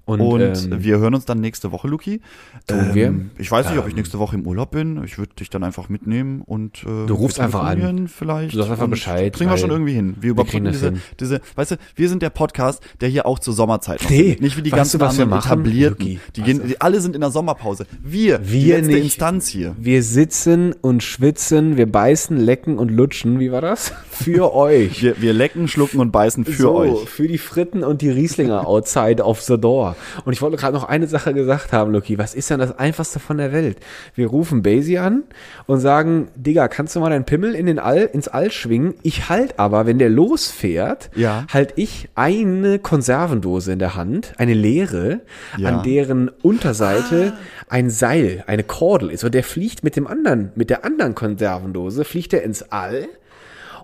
[0.10, 2.14] Und, Und, ähm, wir hören uns dann nächste Woche, Luki.
[2.14, 2.22] Ähm,
[2.68, 3.16] Tun wir.
[3.38, 5.03] Ich weiß nicht, ob ich Ähm, nächste Woche im Urlaub bin.
[5.03, 8.07] Ich würde dich dann einfach mitnehmen und äh, Du rufst einfach an.
[8.07, 8.53] Vielleicht.
[8.53, 10.16] Du sagst einfach Bescheid, Kriegen wir schon irgendwie hin.
[10.20, 11.01] Wir überbrücken das diese, hin.
[11.20, 14.38] diese, weißt du, wir sind der Podcast, der hier auch zur Sommerzeit noch Nee.
[14.39, 16.05] Nicht wie die ganzen du, anderen machen, etablierten.
[16.05, 16.20] Luki?
[16.36, 17.86] Die gehen, die, alle sind in der Sommerpause.
[18.01, 19.03] Wir, die Wir letzte nicht.
[19.03, 19.76] Instanz hier.
[19.80, 23.39] Wir sitzen und schwitzen, wir beißen, lecken und lutschen.
[23.39, 23.93] Wie war das?
[24.24, 25.01] Für euch.
[25.03, 27.09] Wir, wir lecken, schlucken und beißen für so, euch.
[27.09, 29.95] Für die Fritten und die Rieslinger outside of the door.
[30.26, 32.17] Und ich wollte gerade noch eine Sache gesagt haben, Luki.
[32.17, 33.78] Was ist denn das einfachste von der Welt?
[34.15, 35.24] Wir rufen Basie an
[35.67, 38.93] und sagen, Digga, kannst du mal deinen Pimmel in den All, ins All schwingen?
[39.03, 41.45] Ich halt aber, wenn der losfährt, Ja.
[41.53, 45.22] halt ich eine Konservendose in der Hand, eine leere,
[45.57, 45.70] Ja.
[45.70, 47.34] an deren Unterseite
[47.70, 49.24] ein Seil, eine Kordel ist.
[49.24, 53.07] Und der fliegt mit dem anderen, mit der anderen Konservendose, fliegt er ins All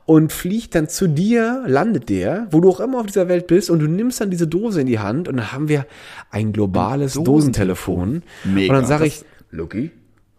[0.06, 3.70] und fliegt dann zu dir, landet der, wo du auch immer auf dieser Welt bist,
[3.70, 5.86] und du nimmst dann diese Dose in die Hand und dann haben wir
[6.30, 8.24] ein globales Ein Dosentelefon.
[8.43, 8.74] Mega.
[8.74, 9.91] Und dann sage ich, Lucky,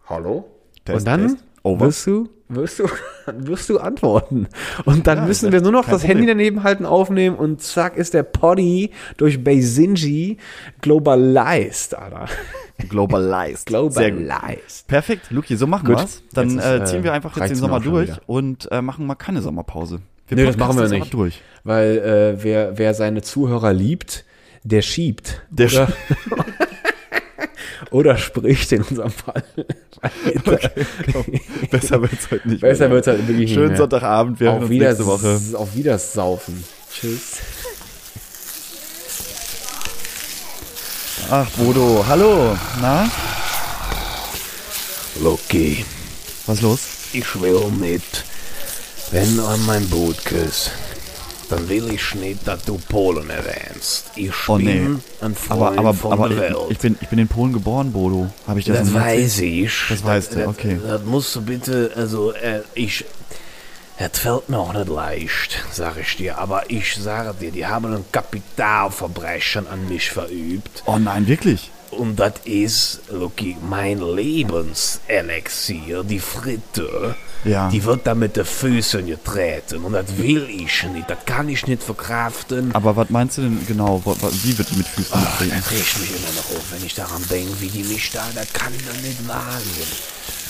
[0.05, 0.45] hallo?
[0.85, 1.43] Test, und dann Test.
[1.67, 1.85] Over.
[1.87, 2.85] wirst du, wirst du,
[3.37, 4.47] wirst du antworten.
[4.85, 6.37] Und dann Ja, müssen wir nur noch das Handy Problem.
[6.37, 10.37] daneben halten, aufnehmen und zack ist der Poddy durch Beisinji
[10.81, 12.25] globalized, Alter.
[12.89, 13.65] Globalized.
[13.65, 14.87] Globalized.
[14.87, 15.97] Perfekt, Luki, so machen Gut.
[15.97, 16.21] wir's.
[16.33, 18.21] Dann ist, äh, ziehen äh, wir einfach jetzt den Sommer durch wieder.
[18.27, 19.99] und äh, machen mal keine Sommerpause.
[20.27, 21.13] Wir Nee, das machen wir nicht.
[21.13, 21.41] durch.
[21.63, 21.97] Weil
[22.37, 24.25] äh, wer, wer seine Zuhörer liebt,
[24.63, 25.41] der schiebt.
[25.49, 25.87] Der oder,
[27.97, 29.43] oder spricht in unserem Fall.
[31.71, 32.61] Besser wird's heute nicht.
[32.61, 32.95] Besser mehr.
[32.95, 33.77] wird's halt wirklich nicht Schönen mehr.
[33.77, 35.39] Sonntagabend, wir hören auf, uns wieder, nächste Woche.
[35.53, 36.63] auf Wiedersaufen.
[36.93, 37.37] Tschüss.
[41.31, 42.55] Ach, Bodo, hallo.
[42.79, 43.09] Na,
[45.21, 45.83] Loki,
[46.45, 46.79] was ist los?
[47.13, 48.23] ich will nicht,
[49.11, 50.71] wenn du an mein Boot küsst,
[51.49, 54.11] dann will ich nicht, dass du Polen erwähnst.
[54.15, 54.79] Ich Oh, nee.
[54.79, 56.65] bin ein Freund Aber, aber, von aber der ich, Welt.
[56.69, 58.29] ich, bin, ich bin in Polen geboren, Bodo.
[58.47, 59.73] Habe ich das, Das weiß ich.
[59.89, 60.79] Das weißt du, okay.
[60.85, 63.05] Das, musst du bitte, also äh, ich,
[63.97, 66.37] es fällt mir auch nicht leicht, sage ich dir.
[66.37, 70.83] Aber ich sage dir, die haben ein Kapitalverbrechen an mich verübt.
[70.85, 71.71] Oh nein, wirklich?
[71.91, 77.15] Und das ist, Lucky, mein Lebenselixier, die Fritte.
[77.47, 77.69] Ja.
[77.69, 79.83] Die wird da mit den Füßen getreten.
[79.83, 81.09] Und das will ich nicht.
[81.09, 82.73] Das kann ich nicht verkraften.
[82.75, 84.01] Aber was meinst du denn genau?
[84.43, 85.55] Wie wird die mit Füßen Ach, getreten?
[85.61, 88.51] das riecht mich immer noch auf, wenn ich daran denke, wie die mich da, das
[88.53, 89.87] kann ich doch nicht wagen.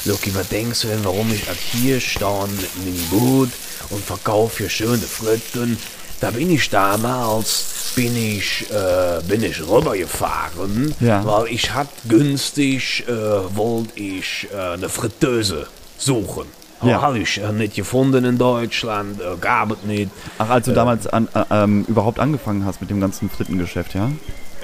[0.05, 3.49] Lucky, was denkst du denn, warum ich hier stehe mit meinem Boot
[3.89, 5.77] und verkaufe hier schöne Fritten?
[6.19, 11.23] Da bin ich damals, bin ich, äh, bin ich rübergefahren, Ja.
[11.25, 13.11] weil ich hat günstig, äh,
[13.55, 15.67] wollte ich äh, eine Fritteuse
[15.99, 16.45] suchen.
[16.84, 17.01] Ja.
[17.01, 20.11] Habe ich äh, nicht gefunden in Deutschland, äh, gab es nicht.
[20.38, 24.11] Ach, als du damals an, äh, ähm, überhaupt angefangen hast mit dem ganzen Frittengeschäft, ja?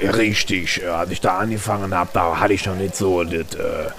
[0.02, 0.82] Ja, richtig.
[0.84, 3.90] Äh, Als ich da angefangen habe, da hatte ich noch nicht so das, äh,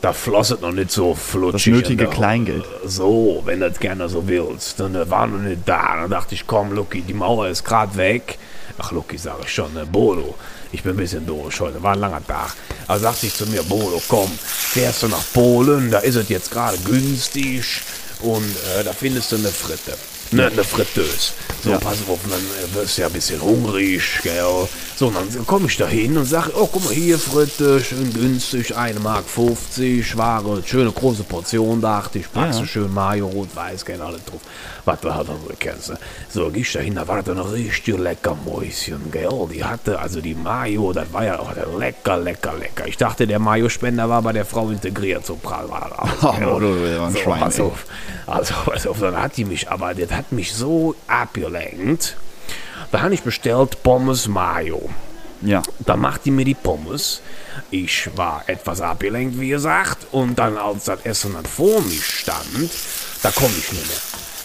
[0.00, 1.72] da floss es noch nicht so flutschig.
[1.74, 2.64] Das nötige da- Kleingeld.
[2.84, 4.78] So, wenn du das gerne so willst.
[4.80, 5.96] Dann äh, war noch nicht da.
[6.00, 8.38] Dann dachte ich, komm, Lucky, die Mauer ist gerade weg.
[8.78, 10.34] Ach, Lucky, sage ich schon, ne, Bodo.
[10.72, 12.54] Ich bin ein bisschen durch heute, war ein langer Tag.
[12.86, 16.50] Also sagte ich zu mir, Bodo, komm, fährst du nach Polen, da ist es jetzt
[16.50, 17.64] gerade günstig
[18.20, 18.44] und
[18.78, 19.96] äh, da findest du eine Fritte.
[20.32, 21.32] Ne, eine Fritteuse.
[21.62, 21.78] So, Ja.
[21.78, 24.68] pass auf, dann äh, wirst du ja ein bisschen hungrig, gell.
[24.96, 28.74] So, dann komme ich da hin und sage, oh, guck mal hier, Fritte, schön günstig,
[28.74, 32.60] 1 Mark 50, Ware, schöne große Portion, dachte ich, packst Ja.
[32.62, 34.40] du schön Mayo, rot, weiß, gerne alle drauf.
[34.84, 35.90] Was du halt so kennst.
[35.90, 35.98] ne?
[36.32, 39.28] So, gehst da hin, da war das ein richtig lecker Mäuschen, gell.
[39.52, 42.86] Die hatte, also die Mayo, das war ja oh, lecker, lecker, lecker.
[42.86, 46.32] Ich dachte, der Mayo-Spender war bei der Frau integriert, so prall war das alles, Oh,
[46.38, 46.60] gell.
[46.60, 47.64] du bist ein so, Schwein, pass ey.
[47.64, 47.84] auf.
[48.28, 52.16] Also, pass auf, dann hat die mich, aber das hat mich so abgelenkt.
[52.92, 54.88] Da habe ich bestellt Pommes Mayo.
[55.42, 55.62] Ja.
[55.80, 57.20] Da macht die mir die Pommes.
[57.70, 60.06] Ich war etwas abgelenkt, wie gesagt.
[60.12, 62.70] Und dann, als das Essen dann vor mir stand,
[63.22, 63.96] da komme ich nicht mehr.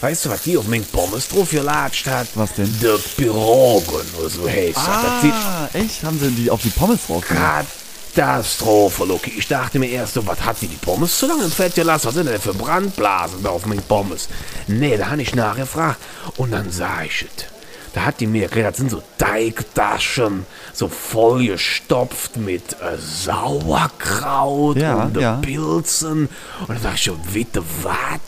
[0.02, 2.26] Weißt du, was die auf meinen Pommes drauf gelatscht hat?
[2.34, 2.74] Was denn?
[2.82, 4.84] Der Pirogen, oder so heißt das.
[5.22, 6.02] Das Ah, echt?
[6.02, 7.66] Haben sie die auf die Pommes drauf gemacht?
[8.14, 9.32] Katastrophe, Loki.
[9.38, 12.08] Ich dachte mir erst so, was hat die die Pommes so lange im Fett gelassen?
[12.08, 14.28] Was sind denn für Brandblasen da auf meinen Pommes?
[14.66, 15.98] Nee, da habe ich nachgefragt.
[16.36, 17.46] Und dann sah ich es.
[17.94, 25.04] Da hat die mir erklärt, das sind so Teigtaschen, so vollgestopft mit äh, Sauerkraut Ja,
[25.04, 25.36] und äh, ja.
[25.36, 26.28] Pilzen.
[26.60, 28.20] Und dann dachte ich schon, bitte, was?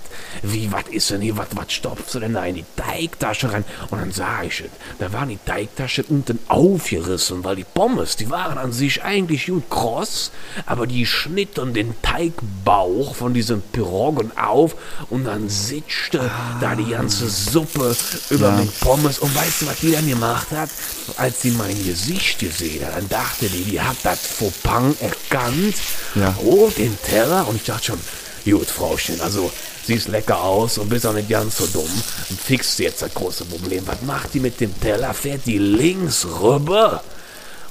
[0.42, 3.64] Wie, was ist denn hier, was, was stopfst du denn da in die Teigtasche rein?
[3.90, 4.66] Und dann sah ich es,
[4.98, 9.68] da waren die Teigtaschen unten aufgerissen, weil die Pommes, die waren an sich eigentlich gut
[9.70, 10.30] kross,
[10.66, 14.76] aber die schnitten den Teigbauch von diesem Piroggen auf
[15.10, 17.96] und dann sitchte da die ganze Suppe
[18.30, 18.56] über Ja.
[18.56, 19.18] mit Pommes.
[19.18, 20.70] Und weißt du, was die dann gemacht hat?
[21.16, 25.74] Als sie mein Gesicht gesehen hat, dann dachte die, die hat das Fauxpas erkannt,
[26.14, 26.34] Ja.
[26.42, 28.00] holt den Teller und ich dachte schon,
[28.44, 29.50] gut, Frauchen, also
[29.84, 31.90] siehst lecker aus und bist auch nicht ganz so dumm.
[32.30, 33.86] Und fixst jetzt das große Problem.
[33.86, 35.14] Was macht die mit dem Teller?
[35.14, 37.02] Fährt die links rüber,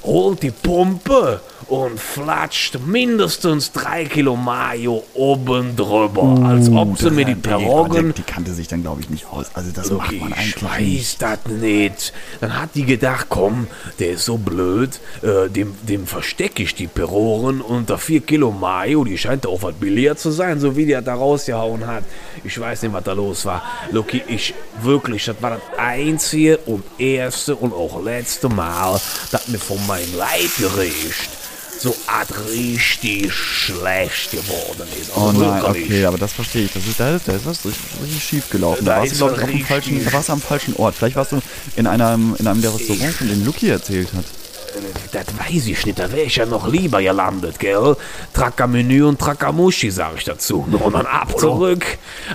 [0.03, 6.39] holt die Pumpe und flatscht mindestens drei Kilo Mayo oben drüber.
[6.45, 9.47] als ob sie mir die Peroggen Die, kannte sich dann, glaube ich, nicht aus.
[9.53, 11.21] Also das macht man ich eigentlich weiß nicht.
[11.21, 12.13] das nicht.
[12.41, 13.67] Dann hat die gedacht, komm,
[13.99, 19.03] der ist so blöd, äh, dem, dem verstecke ich die Peroren unter 4 Kilo Mayo.
[19.03, 22.03] Die scheint auch was billiger zu sein, so wie die das da rausgehauen hat.
[22.43, 23.63] Ich weiß nicht, was da los war.
[23.91, 28.99] Loki, ich wirklich, das war das einzige und erste und auch letzte Mal,
[29.31, 31.42] das mir von meinem Leib gerecht
[31.83, 35.15] so art richtig schlecht geworden ist.
[35.15, 36.73] Also Oh nein, okay, aber das verstehe ich.
[36.73, 38.85] Das ist, da ist, da ist was richtig, richtig schief gelaufen.
[38.85, 40.41] Da Da warst ist du, glaube ich, was auf dem falschen, da warst du am
[40.41, 40.95] falschen Ort.
[40.95, 41.41] Vielleicht warst du
[41.75, 44.25] in einem, in einem der Restaurants, von denen Lucky erzählt hat.
[45.11, 47.95] Das weiß ich nicht, da wäre ich ja noch lieber gelandet, gell?
[48.33, 50.65] Tracker-Menü und Tracker-Muschi, sage ich dazu.
[50.71, 51.85] Und dann ab zurück.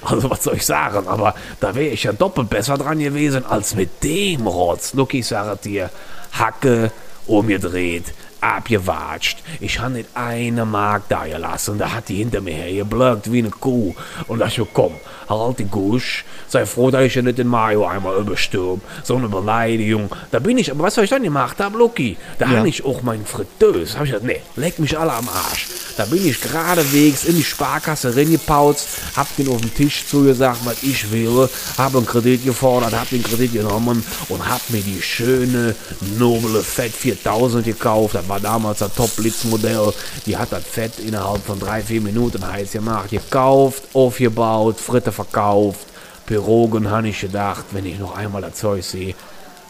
[0.03, 1.09] Also, was soll ich sagen?
[1.09, 4.94] Aber da wäre ich ja doppelt besser dran gewesen als mit dem Rotz.
[4.94, 5.90] Look, ich sage dir,
[6.32, 6.92] Hacke
[7.26, 8.05] umgedreht,
[8.41, 9.39] abgewatscht.
[9.61, 11.78] Ich habe nicht eine Mark da gelassen.
[11.78, 13.95] Da hat die hinter mir her geblöckt wie eine Kuh.
[14.26, 14.93] Und da ich, komm,
[15.28, 16.24] halt die Gusch.
[16.48, 18.80] Sei froh, dass ich ja nicht den Mayo einmal überstirb.
[19.02, 20.08] So eine Beleidigung.
[20.30, 22.16] Da bin ich, aber was soll ich dann gemacht haben, Lucky?
[22.38, 22.58] Da Ja.
[22.58, 23.94] habe ich auch mein Fritteuse.
[23.98, 25.66] Hab ich gesagt, nee, leck mich alle am Arsch.
[25.96, 30.82] Da bin ich geradewegs in die Sparkasse reingepauzt, hab den auf den Tisch zugesagt, was
[30.82, 35.74] ich will, hab einen Kredit gefordert, hab den Kredit genommen und hab mir die schöne,
[36.16, 38.14] noble Fett 4000 gekauft.
[38.14, 39.92] Das war damals das Top-Blitz-Modell.
[40.26, 43.10] Die hat das Fett innerhalb von drei, vier Minuten heiß gemacht.
[43.10, 45.86] Gekauft, aufgebaut, Fritte verkauft.
[46.26, 49.14] Pirogen habe ich gedacht, wenn ich noch einmal das Zeug sehe,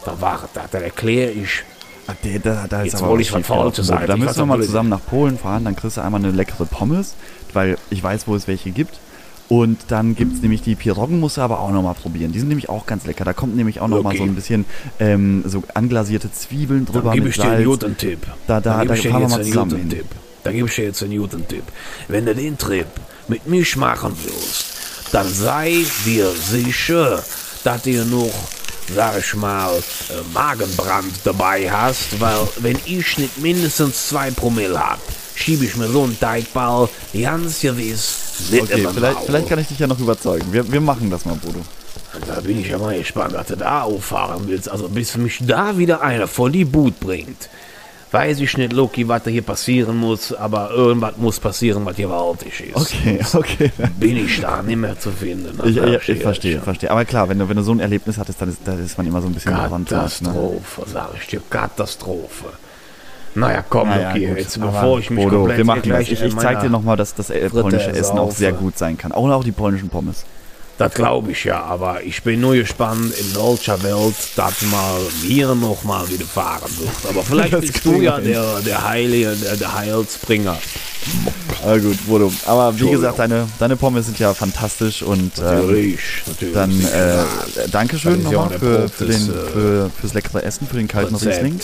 [0.05, 0.69] dann war das.
[0.71, 1.63] Dann erkläre ich,
[2.07, 3.63] Ah, der, da, da ist Jetzt wollte ich was schief gelaufen.
[3.65, 4.07] Falsches sagen.
[4.07, 7.13] Da müssen wir mal zusammen nach Polen fahren, dann kriegst du einmal eine leckere Pommes,
[7.53, 8.95] weil ich weiß, wo es welche gibt.
[9.47, 12.31] Und dann gibt es nämlich die Piroggen, musst du aber auch nochmal probieren.
[12.31, 13.25] Die sind nämlich auch ganz lecker.
[13.25, 14.17] Da kommt nämlich auch nochmal Okay.
[14.17, 14.65] so ein bisschen
[14.99, 18.19] ähm, so anglasierte Zwiebeln drüber Dann gebe ich dir einen guten Tipp.
[18.47, 19.89] Da- da- da ich dir fahren wir mal einen zusammen hin.
[19.89, 20.05] Tipp.
[20.43, 21.63] Da gebe ich dir jetzt einen guten Tipp.
[22.07, 22.87] Wenn du den Trip
[23.27, 24.65] mit mich machen willst,
[25.11, 27.23] dann sei dir sicher,
[27.63, 28.33] dass du noch,
[28.93, 34.99] sag ich mal, äh, Magenbrand dabei hast, weil wenn ich nicht mindestens zwei Promille hab,
[35.35, 39.79] schiebe ich mir so einen Teigball ganz gewiss nicht Okay, vielleicht, vielleicht kann ich dich
[39.79, 40.51] ja noch überzeugen.
[40.51, 41.59] Wir, wir machen das mal, Bodo.
[42.25, 44.69] Da bin ich ja mal gespannt, was du da auffahren willst.
[44.69, 47.49] Also bis mich da wieder einer vor die Boot bringt.
[48.11, 52.61] Weiß ich nicht, Loki, was da hier passieren muss, aber irgendwas muss passieren, was gewaltig
[52.61, 52.75] ist.
[52.75, 53.71] Okay, okay.
[53.99, 55.59] Bin ich da nicht mehr zu finden.
[55.67, 56.89] Ich, ich, ich verstehe, verstehe.
[56.89, 59.07] Aber klar, wenn du, wenn du so ein Erlebnis hattest, dann ist, dann ist man
[59.07, 59.53] immer so ein bisschen.
[59.53, 59.69] Ne?
[59.69, 62.47] Katastrophe, sag ich dir, Katastrophe.
[63.35, 64.37] Naja, komm, Naja, Loki, gut.
[64.37, 66.69] jetzt Aber bevor ich mich Bodo, komplett wir machen hier gleich Ich, ich zeig dir
[66.69, 69.11] nochmal, dass das äh, polnische Essen auch sehr gut sein kann.
[69.11, 70.25] Auch, auch die polnischen Pommes.
[70.79, 75.53] Das glaube ich ja, aber ich bin nur gespannt, in welcher Welt das mal hier
[75.53, 76.89] noch mal wieder fahren wird.
[77.09, 78.29] Aber vielleicht Das bist du ja hin.
[78.31, 80.57] der, der Heilige, der, der Heilsbringer.
[81.65, 82.31] Ah, gut, Bodo.
[82.45, 86.53] Aber wie gesagt, deine, deine Pommes sind ja fantastisch und ähm, Natürlich, natürlich.
[86.53, 91.13] dann äh, Dankeschön nochmal für, für, den, äh, für, fürs leckere Essen, für den kalten.
[91.15, 91.59] Riesling.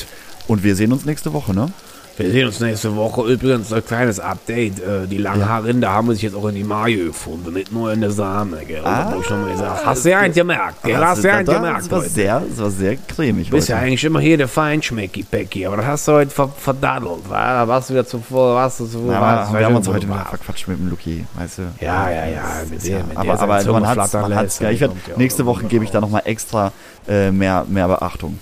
[0.48, 1.72] Und wir sehen uns nächste Woche, ne?
[2.18, 3.24] Wir sehen uns nächste Woche.
[3.24, 4.80] Übrigens, ein kleines Update.
[4.80, 8.12] Äh, Die Langhaarrinder haben sich jetzt auch in die Mayo gefunden, nicht nur in der
[8.12, 8.64] Sahne.
[8.66, 8.86] Gell?
[8.86, 9.86] Ah, ich noch mal gesagt.
[9.86, 10.82] Hast du ja einen gemerkt?
[10.84, 10.98] Gell?
[10.98, 12.10] Hast du ja einen das, gemerkt war heute?
[12.10, 15.86] sehr, das war sehr cremig Du bist ja eigentlich immer hier der Feinschmecki-Pecki, aber das
[15.88, 17.54] hast du heute ver verdaddelt, wa?
[17.60, 19.12] Da warst du wieder zuvor, warst du zuvor.
[19.12, 20.30] Ja, warst, wir haben uns heute wieder warst.
[20.30, 21.62] verquatscht mit dem Luki, weißt du?
[21.82, 24.94] Ja, ja, ja, mit dem, mit aber der aber man hat's, lässt, ja, ich werd,
[25.18, 26.72] nächste Woche gebe ich da nochmal extra
[27.10, 28.40] äh, mehr, mehr Beachtung.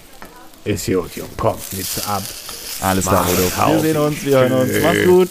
[0.63, 2.21] Ist gut, Junge, komm, jetzt ab.
[2.81, 3.71] Alles klar, Bodo.
[3.73, 4.71] Wir sehen uns, wir hören uns.
[4.81, 5.29] Mach's gut.